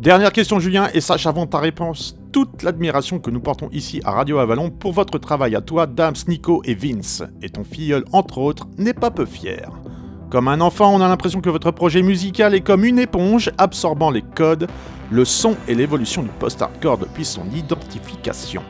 Dernière 0.05 0.31
question 0.31 0.59
Julien, 0.59 0.89
et 0.93 1.01
sache 1.01 1.25
avant 1.25 1.47
ta 1.47 1.57
réponse 1.57 2.15
toute 2.31 2.61
l'admiration 2.61 3.17
que 3.17 3.31
nous 3.31 3.39
portons 3.39 3.69
ici 3.71 4.01
à 4.05 4.11
Radio 4.11 4.37
Avalon 4.37 4.69
pour 4.69 4.93
votre 4.93 5.17
travail 5.17 5.55
à 5.55 5.61
toi, 5.61 5.87
Dams, 5.87 6.13
Nico 6.27 6.61
et 6.63 6.75
Vince. 6.75 7.23
Et 7.41 7.49
ton 7.49 7.63
filleul, 7.63 8.05
entre 8.11 8.37
autres, 8.37 8.67
n'est 8.77 8.93
pas 8.93 9.09
peu 9.09 9.25
fier. 9.25 9.67
Comme 10.29 10.47
un 10.47 10.61
enfant, 10.61 10.93
on 10.93 11.01
a 11.01 11.07
l'impression 11.07 11.41
que 11.41 11.49
votre 11.49 11.71
projet 11.71 12.03
musical 12.03 12.53
est 12.53 12.61
comme 12.61 12.85
une 12.85 12.99
éponge 12.99 13.49
absorbant 13.57 14.11
les 14.11 14.21
codes, 14.21 14.67
le 15.09 15.25
son 15.25 15.55
et 15.67 15.73
l'évolution 15.73 16.21
du 16.21 16.29
post-hardcore 16.29 16.99
depuis 16.99 17.25
son 17.25 17.49
identification. 17.55 18.61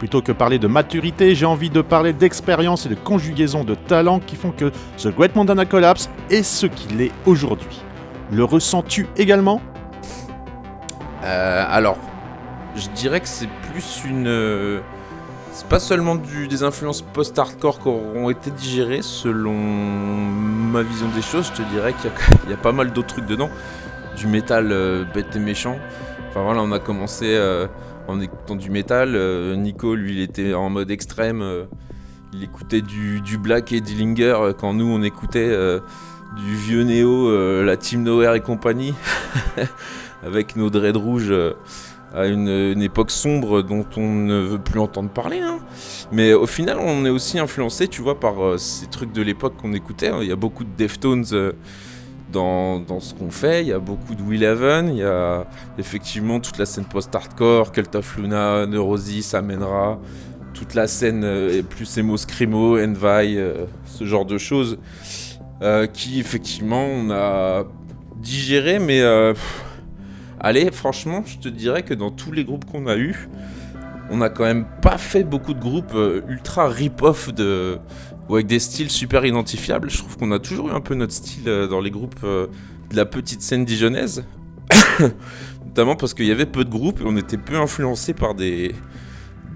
Plutôt 0.00 0.20
que 0.20 0.32
parler 0.32 0.58
de 0.58 0.66
maturité, 0.66 1.36
j'ai 1.36 1.46
envie 1.46 1.70
de 1.70 1.80
parler 1.80 2.12
d'expérience 2.12 2.86
et 2.86 2.88
de 2.88 2.96
conjugaison 2.96 3.62
de 3.62 3.76
talents 3.76 4.18
qui 4.18 4.34
font 4.34 4.50
que 4.50 4.72
The 4.98 5.14
Great 5.14 5.36
Montana 5.36 5.64
Collapse 5.64 6.10
est 6.28 6.42
ce 6.42 6.66
qu'il 6.66 7.00
est 7.02 7.12
aujourd'hui. 7.24 7.80
Le 8.32 8.42
ressens-tu 8.42 9.06
également? 9.16 9.60
Alors, 11.26 11.98
je 12.76 12.88
dirais 12.90 13.20
que 13.20 13.28
c'est 13.28 13.48
plus 13.70 14.02
une. 14.04 14.26
Euh, 14.26 14.80
c'est 15.52 15.68
pas 15.68 15.80
seulement 15.80 16.16
des 16.16 16.62
influences 16.62 17.00
post-hardcore 17.00 17.78
qui 17.78 17.88
auront 17.88 18.28
été 18.28 18.50
digérées, 18.50 19.00
selon 19.00 19.54
ma 19.54 20.82
vision 20.82 21.08
des 21.08 21.22
choses, 21.22 21.46
je 21.46 21.62
te 21.62 21.68
dirais 21.70 21.94
qu'il 21.94 22.50
y, 22.50 22.52
a 22.52 22.58
pas 22.58 22.72
mal 22.72 22.92
d'autres 22.92 23.08
trucs 23.08 23.26
dedans. 23.26 23.48
Du 24.18 24.26
métal 24.26 24.70
euh, 24.70 25.04
bête 25.14 25.34
et 25.34 25.38
méchant. 25.38 25.78
Enfin 26.28 26.42
voilà, 26.42 26.60
on 26.60 26.72
a 26.72 26.78
commencé 26.78 27.24
euh, 27.28 27.66
en 28.06 28.20
écoutant 28.20 28.54
du 28.54 28.68
métal. 28.68 29.16
Nico, 29.56 29.94
lui, 29.94 30.12
il 30.12 30.20
était 30.20 30.52
en 30.52 30.68
mode 30.68 30.90
extrême. 30.90 31.42
il 32.34 32.44
écoutait 32.44 32.82
du, 32.82 33.22
du 33.22 33.38
Black 33.38 33.72
et 33.72 33.80
Dillinger 33.80 34.52
quand 34.58 34.74
nous, 34.74 34.86
on 34.86 35.02
écoutait 35.02 35.56
du 36.36 36.54
vieux 36.54 36.82
Néo, 36.82 37.62
la 37.62 37.78
Team 37.78 38.02
Nowhere 38.02 38.34
et 38.34 38.40
compagnie. 38.40 38.94
avec 40.26 40.56
nos 40.56 40.70
dreads 40.70 40.98
rouges 40.98 41.32
à 42.16 42.26
une, 42.26 42.80
époque 42.82 43.10
sombre 43.10 43.62
dont 43.62 43.84
on 43.96 44.12
ne 44.12 44.40
veut 44.40 44.58
plus 44.58 44.80
entendre 44.80 45.10
parler. 45.10 45.40
Hein. 45.40 45.58
Mais 46.12 46.32
au 46.32 46.46
final, 46.46 46.78
on 46.80 47.04
est 47.04 47.10
aussi 47.10 47.38
influencé, 47.38 47.88
tu 47.88 48.00
vois, 48.00 48.18
par 48.18 48.42
euh, 48.42 48.58
ces 48.58 48.86
trucs 48.86 49.12
de 49.12 49.22
l'époque 49.22 49.54
qu'on 49.60 49.72
écoutait. 49.74 50.08
Hein. 50.08 50.18
Il 50.22 50.28
y 50.28 50.32
a 50.32 50.36
beaucoup 50.36 50.64
de 50.64 50.70
Deftones 50.76 51.26
euh, 51.32 51.52
dans, 52.32 53.00
ce 53.00 53.12
qu'on 53.12 53.30
fait. 53.30 53.62
Il 53.62 53.68
y 53.68 53.72
a 53.72 53.78
beaucoup 53.78 54.14
de 54.14 54.22
Will 54.22 54.44
Heaven. 54.44 54.88
Il 54.88 54.98
y 54.98 55.04
a 55.04 55.46
effectivement 55.78 56.40
toute 56.40 56.58
la 56.58 56.64
scène 56.64 56.84
post-hardcore, 56.84 57.72
Cult 57.72 57.94
of 57.94 58.16
Luna, 58.16 58.66
Neurosis, 58.66 59.34
Amenra. 59.34 59.98
Toute 60.54 60.74
la 60.74 60.86
scène 60.86 61.22
euh, 61.24 61.62
plus 61.62 61.98
emo 61.98 62.16
scrimo, 62.16 62.78
Envy, 62.78 63.38
ce 63.86 64.04
genre 64.04 64.24
de 64.24 64.38
choses. 64.38 64.78
qui 65.92 66.20
effectivement 66.20 66.86
on 66.86 67.10
a 67.10 67.64
digéré, 68.16 68.78
mais 68.78 69.02
Allez, 70.40 70.70
franchement, 70.70 71.22
je 71.24 71.38
te 71.38 71.48
dirais 71.48 71.82
que 71.82 71.94
dans 71.94 72.10
tous 72.10 72.30
les 72.30 72.44
groupes 72.44 72.66
qu'on 72.66 72.86
a 72.86 72.96
eu, 72.96 73.28
on 74.10 74.20
a 74.20 74.28
quand 74.28 74.44
même 74.44 74.66
pas 74.82 74.98
fait 74.98 75.24
beaucoup 75.24 75.54
de 75.54 75.60
groupes 75.60 75.94
euh, 75.94 76.20
ultra 76.28 76.68
rip-off 76.68 77.32
de 77.34 77.78
ou 78.28 78.34
avec 78.34 78.46
des 78.46 78.58
styles 78.58 78.90
super 78.90 79.24
identifiables. 79.24 79.90
Je 79.90 79.98
trouve 79.98 80.16
qu'on 80.16 80.32
a 80.32 80.38
toujours 80.38 80.68
eu 80.68 80.72
un 80.72 80.80
peu 80.80 80.94
notre 80.94 81.12
style 81.12 81.48
euh, 81.48 81.68
dans 81.68 81.80
les 81.80 81.90
groupes 81.90 82.20
euh, 82.24 82.48
de 82.90 82.96
la 82.96 83.06
petite 83.06 83.42
scène 83.42 83.64
dijonnaise. 83.64 84.24
Notamment 85.64 85.96
parce 85.96 86.14
qu'il 86.14 86.26
y 86.26 86.32
avait 86.32 86.46
peu 86.46 86.64
de 86.64 86.70
groupes 86.70 87.00
et 87.00 87.04
on 87.06 87.16
était 87.16 87.36
peu 87.36 87.56
influencé 87.56 88.14
par 88.14 88.34
des, 88.34 88.74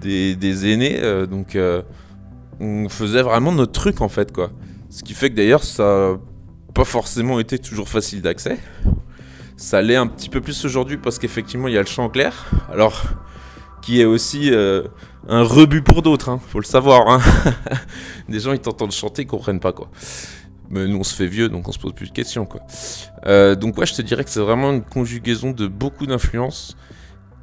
des, 0.01 0.71
aînés. 0.71 0.99
donc 1.27 1.57
on 2.59 2.89
faisait 2.89 3.23
vraiment 3.23 3.51
notre 3.51 3.71
truc 3.71 4.01
en 4.01 4.09
fait 4.09 4.31
quoi. 4.31 4.51
Ce 4.89 5.03
qui 5.03 5.15
fait 5.15 5.31
que 5.31 5.35
d'ailleurs 5.35 5.63
ça 5.63 5.83
n'a 5.83 6.17
pas 6.75 6.85
forcément 6.85 7.39
été 7.39 7.57
toujours 7.57 7.89
facile 7.89 8.21
d'accès. 8.21 8.59
Ça 9.61 9.83
l'est 9.83 9.95
un 9.95 10.07
petit 10.07 10.27
peu 10.27 10.41
plus 10.41 10.65
aujourd'hui 10.65 10.97
parce 10.97 11.19
qu'effectivement 11.19 11.67
il 11.67 11.75
y 11.75 11.77
a 11.77 11.81
le 11.81 11.85
chant 11.85 12.09
clair. 12.09 12.49
Alors, 12.71 13.03
qui 13.83 14.01
est 14.01 14.05
aussi 14.05 14.49
euh, 14.51 14.87
un 15.29 15.43
rebut 15.43 15.83
pour 15.83 16.01
d'autres, 16.01 16.29
hein, 16.29 16.41
faut 16.47 16.59
le 16.59 16.65
savoir. 16.65 17.07
Hein. 17.07 17.21
Des 18.27 18.39
gens 18.39 18.53
ils 18.53 18.59
t'entendent 18.59 18.91
chanter, 18.91 19.21
ils 19.21 19.27
comprennent 19.27 19.59
pas 19.59 19.71
quoi. 19.71 19.91
Mais 20.71 20.87
nous 20.87 20.97
on 20.97 21.03
se 21.03 21.13
fait 21.13 21.27
vieux 21.27 21.47
donc 21.47 21.67
on 21.67 21.71
se 21.71 21.77
pose 21.77 21.93
plus 21.93 22.07
de 22.07 22.11
questions 22.11 22.47
quoi. 22.47 22.61
Euh, 23.27 23.53
donc 23.53 23.77
ouais 23.77 23.85
je 23.85 23.93
te 23.93 24.01
dirais 24.01 24.23
que 24.23 24.31
c'est 24.31 24.39
vraiment 24.39 24.71
une 24.71 24.81
conjugaison 24.81 25.51
de 25.51 25.67
beaucoup 25.67 26.07
d'influences 26.07 26.75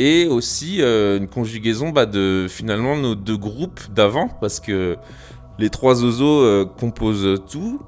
et 0.01 0.27
aussi 0.27 0.83
euh, 0.83 1.19
une 1.19 1.29
conjugaison 1.29 1.91
bah, 1.91 2.05
de 2.05 2.49
finalement 2.51 2.97
nos 2.97 3.15
deux 3.15 3.39
groupes 3.39 3.93
d'avant 3.95 4.27
parce 4.41 4.59
que 4.59 4.97
les 5.61 5.71
trois 5.71 6.03
oiseaux 6.03 6.67
composent 6.67 7.45
tout 7.49 7.81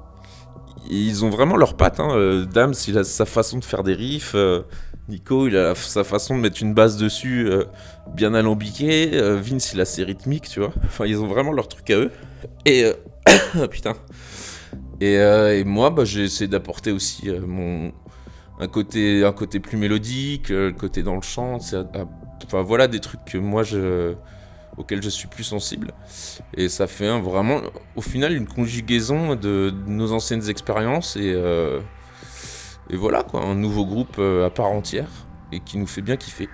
ils 0.97 1.23
ont 1.25 1.29
vraiment 1.29 1.55
leurs 1.55 1.75
pattes. 1.75 1.99
Hein. 1.99 2.09
Euh, 2.11 2.45
Dams, 2.45 2.73
il 2.87 2.97
a 2.97 3.03
sa 3.03 3.25
façon 3.25 3.57
de 3.57 3.63
faire 3.63 3.83
des 3.83 3.93
riffs. 3.93 4.33
Euh, 4.35 4.63
Nico, 5.07 5.47
il 5.47 5.57
a 5.57 5.73
sa 5.73 6.03
façon 6.03 6.35
de 6.35 6.41
mettre 6.41 6.61
une 6.61 6.73
base 6.73 6.97
dessus 6.97 7.47
euh, 7.49 7.63
bien 8.13 8.33
alambiquée. 8.33 9.09
Vince, 9.41 9.73
il 9.73 9.81
a 9.81 9.85
ses 9.85 10.03
rythmiques, 10.03 10.49
tu 10.49 10.59
vois. 10.59 10.73
Enfin, 10.83 11.05
ils 11.05 11.19
ont 11.19 11.27
vraiment 11.27 11.53
leur 11.53 11.67
truc 11.67 11.89
à 11.89 11.97
eux. 11.97 12.11
Et. 12.65 12.91
putain. 13.71 13.93
Et, 14.99 15.63
moi, 15.63 15.89
bah, 15.89 16.05
j'ai 16.05 16.25
essayé 16.25 16.47
d'apporter 16.47 16.91
aussi 16.91 17.29
mon. 17.29 17.91
Un 18.59 18.67
côté, 18.67 19.25
un 19.25 19.31
côté 19.31 19.59
plus 19.59 19.77
mélodique, 19.77 20.49
le 20.49 20.71
côté 20.71 21.01
dans 21.01 21.15
le 21.15 21.21
chant. 21.21 21.57
Enfin, 21.57 22.61
voilà 22.61 22.87
des 22.87 22.99
trucs 22.99 23.25
que 23.25 23.39
moi 23.39 23.63
je 23.63 24.13
auquel 24.77 25.01
je 25.01 25.09
suis 25.09 25.27
plus 25.27 25.43
sensible. 25.43 25.93
Et 26.55 26.69
ça 26.69 26.87
fait 26.87 27.19
vraiment, 27.19 27.61
au 27.95 28.01
final, 28.01 28.33
une 28.33 28.47
conjugaison 28.47 29.35
de, 29.35 29.73
nos 29.87 30.11
anciennes 30.11 30.49
expériences 30.49 31.15
et, 31.15 31.33
euh, 31.35 31.79
et 32.89 32.95
voilà 32.95 33.23
quoi, 33.23 33.41
un 33.41 33.55
nouveau 33.55 33.85
groupe 33.85 34.15
euh, 34.19 34.45
à 34.45 34.49
part 34.49 34.67
entière 34.67 35.09
et 35.51 35.59
qui 35.59 35.77
nous 35.77 35.87
fait 35.87 36.01
bien 36.01 36.17
kiffer. 36.17 36.49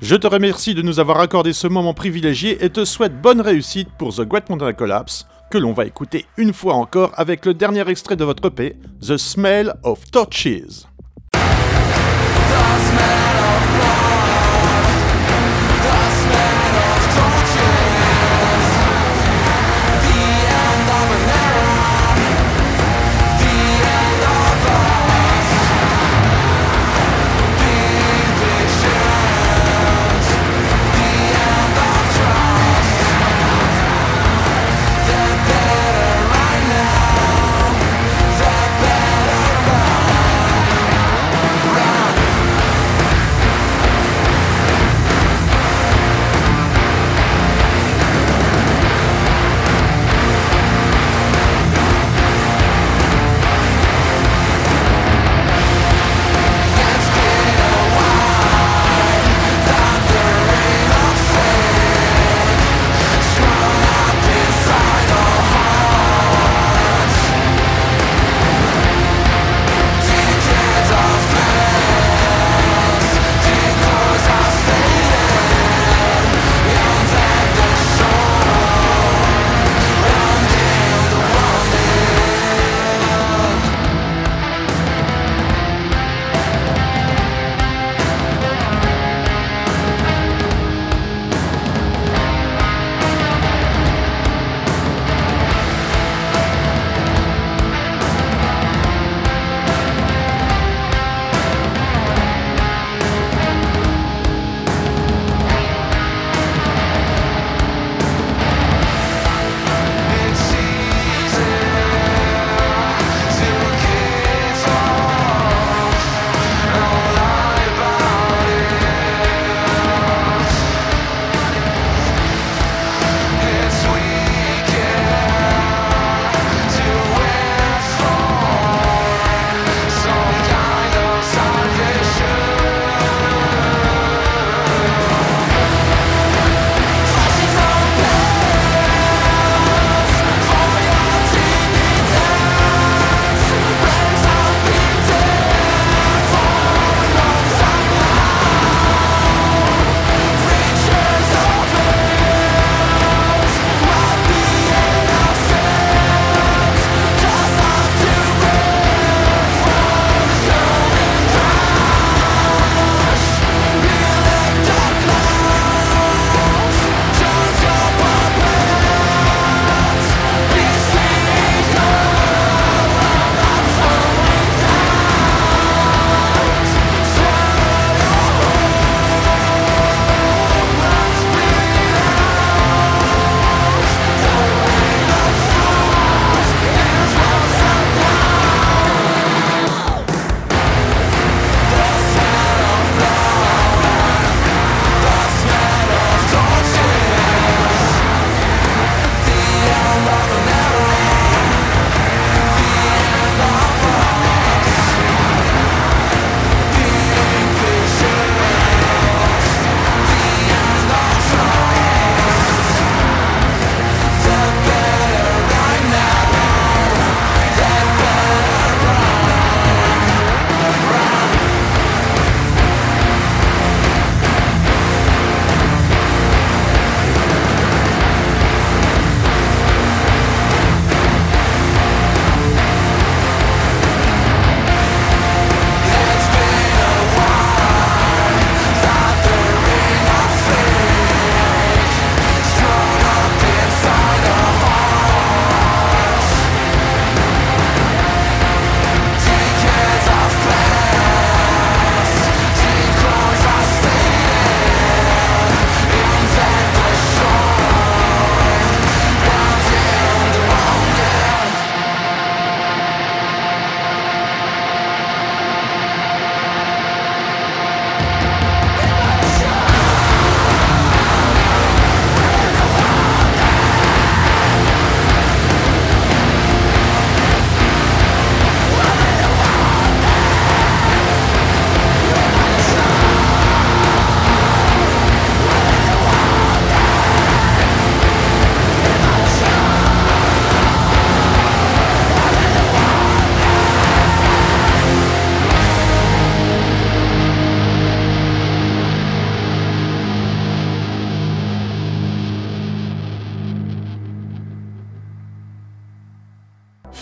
Je 0.00 0.16
te 0.16 0.26
remercie 0.26 0.74
de 0.74 0.82
nous 0.82 0.98
avoir 0.98 1.20
accordé 1.20 1.52
ce 1.52 1.68
moment 1.68 1.94
privilégié 1.94 2.64
et 2.64 2.70
te 2.70 2.84
souhaite 2.84 3.20
bonne 3.20 3.40
réussite 3.40 3.88
pour 3.98 4.12
The 4.12 4.22
Great 4.22 4.50
Mountain 4.50 4.72
Collapse, 4.72 5.28
que 5.48 5.58
l'on 5.58 5.72
va 5.72 5.84
écouter 5.86 6.26
une 6.36 6.52
fois 6.52 6.74
encore 6.74 7.12
avec 7.14 7.46
le 7.46 7.54
dernier 7.54 7.88
extrait 7.88 8.16
de 8.16 8.24
votre 8.24 8.48
EP, 8.48 8.76
The 9.00 9.16
Smell 9.16 9.74
of 9.84 10.10
Torches. 10.10 10.86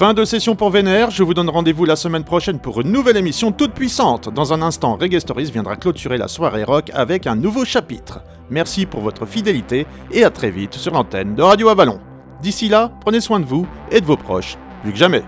Fin 0.01 0.15
de 0.15 0.25
session 0.25 0.57
pour 0.57 0.71
Vénère, 0.71 1.11
je 1.11 1.23
vous 1.23 1.35
donne 1.35 1.51
rendez-vous 1.51 1.85
la 1.85 1.95
semaine 1.95 2.25
prochaine 2.25 2.59
pour 2.59 2.81
une 2.81 2.91
nouvelle 2.91 3.19
émission 3.19 3.53
toute 3.53 3.75
puissante. 3.75 4.33
Dans 4.33 4.55
un 4.55 4.63
instant, 4.63 4.97
Reggae 4.97 5.21
viendra 5.53 5.77
clôturer 5.77 6.17
la 6.17 6.27
soirée 6.27 6.65
rock 6.65 6.91
avec 6.95 7.27
un 7.27 7.37
nouveau 7.37 7.67
chapitre. 7.67 8.23
Merci 8.49 8.87
pour 8.87 9.03
votre 9.03 9.27
fidélité 9.27 9.87
et 10.11 10.25
à 10.25 10.31
très 10.31 10.51
vite 10.51 10.73
sur 10.73 10.95
l'antenne 10.95 11.35
de 11.35 11.43
Radio 11.43 11.69
Avalon. 11.69 12.01
D'ici 12.41 12.71
là, 12.71 12.91
prenez 13.03 13.21
soin 13.21 13.41
de 13.41 13.45
vous 13.45 13.67
et 13.91 14.01
de 14.01 14.07
vos 14.07 14.17
proches, 14.17 14.57
plus 14.81 14.93
que 14.93 14.99
jamais. 14.99 15.23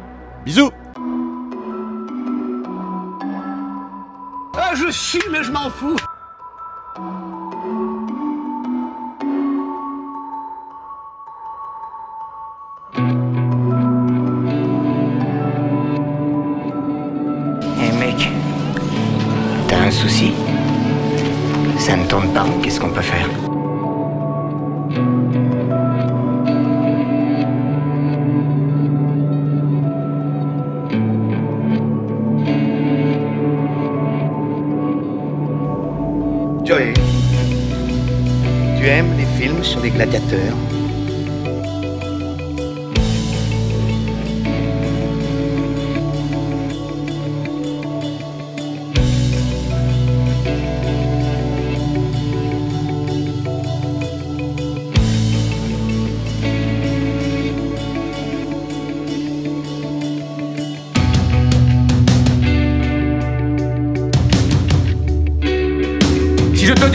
Bisous 0.47 0.70
Ah, 4.57 4.73
je 4.75 4.91
suis, 4.91 5.20
mais 5.31 5.43
je 5.43 5.53
m'en 5.53 5.68
fous 5.68 5.97
souci. 19.93 20.32
Ça 21.78 21.97
ne 21.97 22.05
tourne 22.07 22.28
pas, 22.32 22.47
qu'est-ce 22.62 22.80
qu'on 22.80 22.90
peut 22.90 23.01
faire? 23.01 23.28
Joey, 36.64 36.95
tu 38.78 38.86
aimes 38.86 39.12
les 39.18 39.26
films 39.38 39.62
sur 39.62 39.80
les 39.80 39.90
gladiateurs? 39.90 40.72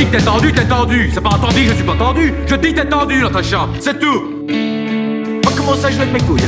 Que 0.08 0.18
t'es 0.18 0.24
tendu, 0.24 0.52
t'es 0.52 0.66
tendu. 0.66 1.10
C'est 1.14 1.22
pas 1.22 1.30
entendu, 1.30 1.66
je 1.68 1.74
suis 1.74 1.84
pas 1.84 1.96
tendu. 1.96 2.34
Je 2.48 2.56
dis 2.56 2.74
t'es 2.74 2.86
tendu, 2.86 3.22
Natacha. 3.22 3.68
C'est 3.80 4.00
tout. 4.00 4.46
Pas 5.44 5.52
commencer 5.52 5.86
à 5.86 5.92
jouer 5.92 6.02
avec 6.02 6.14
mes 6.14 6.28
couilles. 6.28 6.42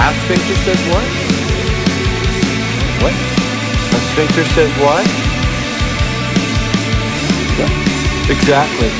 A 0.00 0.12
sphincter 0.12 0.54
says 0.64 0.88
what? 0.88 1.02
What? 1.02 1.27
Sphincter 4.18 4.44
says 4.46 4.72
what? 4.80 5.06
Exactly. 8.28 8.90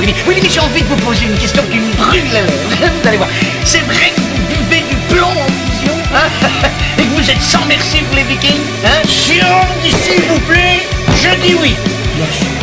Oui, 0.00 0.14
oui, 0.26 0.40
mais 0.42 0.48
j'ai 0.48 0.58
envie 0.58 0.82
de 0.82 0.88
vous 0.88 0.96
poser 0.96 1.26
une 1.26 1.38
question 1.38 1.62
qui 1.70 1.78
me 1.78 1.92
brûle 1.94 2.24
la 2.32 2.40
lèvre. 2.40 2.92
Vous 3.00 3.08
allez 3.08 3.16
voir. 3.16 3.28
C'est 3.64 3.82
vrai 3.82 4.10
que 4.10 4.20
vous 4.20 4.64
buvez 4.64 4.80
du 4.80 4.96
plomb 5.14 5.28
en 5.28 5.46
fusion 5.46 5.94
hein? 6.12 6.28
Et 6.98 7.02
que 7.02 7.14
vous 7.14 7.30
êtes 7.30 7.40
sans 7.40 7.64
merci 7.66 7.98
pour 7.98 8.16
les 8.16 8.24
vikings 8.24 8.58
hein? 8.84 9.00
Si 9.06 9.38
on 9.44 9.80
dit 9.80 9.92
s'il 9.92 10.22
vous 10.22 10.40
plaît, 10.40 10.88
je 11.22 11.40
dis 11.46 11.54
oui. 11.54 11.76
Bien 12.16 12.26
sûr. 12.32 12.59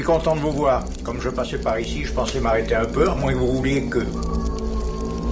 Suis 0.00 0.02
content 0.02 0.34
de 0.34 0.40
vous 0.40 0.50
voir. 0.50 0.82
Comme 1.04 1.20
je 1.20 1.28
passais 1.28 1.56
par 1.56 1.78
ici, 1.78 2.02
je 2.04 2.12
pensais 2.12 2.40
m'arrêter 2.40 2.74
un 2.74 2.84
peu, 2.84 3.08
à 3.08 3.14
moins 3.14 3.32
que 3.32 3.38
vous 3.38 3.58
vouliez 3.58 3.84
que... 3.84 4.00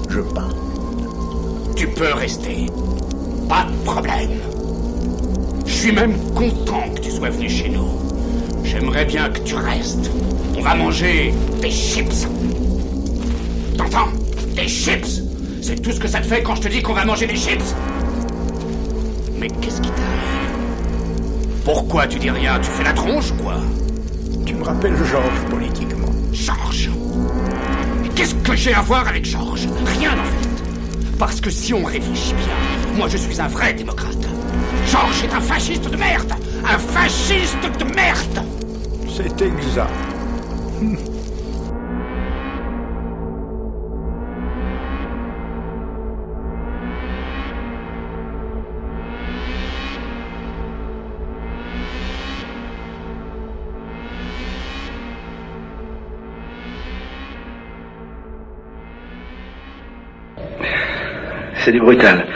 Je 0.09 0.21
parte. 0.21 0.55
Tu 1.75 1.89
peux 1.89 2.13
rester. 2.15 2.67
Pas 3.49 3.65
de 3.65 3.85
problème. 3.85 4.31
Je 5.67 5.73
suis 5.73 5.91
même 5.91 6.17
content 6.35 6.89
que 6.95 7.01
tu 7.01 7.11
sois 7.11 7.31
venu 7.31 7.51
chez 7.51 7.71
nous. 7.71 7.89
J'aimerais 8.63 9.05
bien 9.05 9.31
que 9.31 9.41
tu 9.41 9.57
restes. 9.57 10.09
On 10.57 10.61
va 10.61 10.77
manger 10.77 11.35
des 11.61 11.71
chips. 11.73 12.29
T'entends? 13.77 14.13
Des 14.55 14.69
chips 14.69 15.23
C'est 15.61 15.83
tout 15.83 15.91
ce 15.91 15.99
que 15.99 16.07
ça 16.07 16.21
te 16.21 16.27
fait 16.27 16.45
quand 16.45 16.55
je 16.55 16.61
te 16.61 16.69
dis 16.69 16.83
qu'on 16.83 16.95
va 16.95 17.05
manger 17.05 17.27
des 17.27 17.35
chips 17.35 17.75
Mais 19.41 19.49
qu'est-ce 19.61 19.81
qui 19.81 19.91
t'arrive? 19.91 20.53
Pourquoi 21.65 22.07
tu 22.07 22.21
dis 22.21 22.31
rien? 22.31 22.61
Tu 22.61 22.71
fais 22.71 22.85
la 22.85 22.93
tronche 22.93 23.33
quoi? 23.43 23.57
Tu 24.45 24.55
me 24.55 24.65
rappelles 24.65 24.97
Georges 25.05 25.45
politiquement. 25.51 26.13
Georges 26.33 26.91
Qu'est-ce 28.15 28.35
que 28.37 28.55
j'ai 28.57 28.75
à 28.75 28.83
voir 28.83 29.09
avec 29.09 29.25
Georges? 29.25 29.69
Rien 29.87 30.11
en 30.11 30.25
fait. 30.25 30.63
Parce 31.19 31.41
que 31.41 31.51
si 31.51 31.73
on 31.73 31.85
réfléchit 31.85 32.35
bien, 32.35 32.97
moi 32.97 33.09
je 33.09 33.17
suis 33.17 33.41
un 33.41 33.49
vrai 33.49 33.73
démocrate. 33.75 34.27
Georges 34.87 35.25
est 35.25 35.35
un 35.35 35.41
fasciste 35.41 35.89
de 35.89 35.97
merde 35.97 36.33
Un 36.65 36.79
fasciste 36.79 37.57
de 37.79 37.85
merde 37.95 38.45
C'est 39.09 39.41
exact. 39.43 39.91
C'est 61.65 61.71
du 61.71 61.79
brutal. 61.81 62.27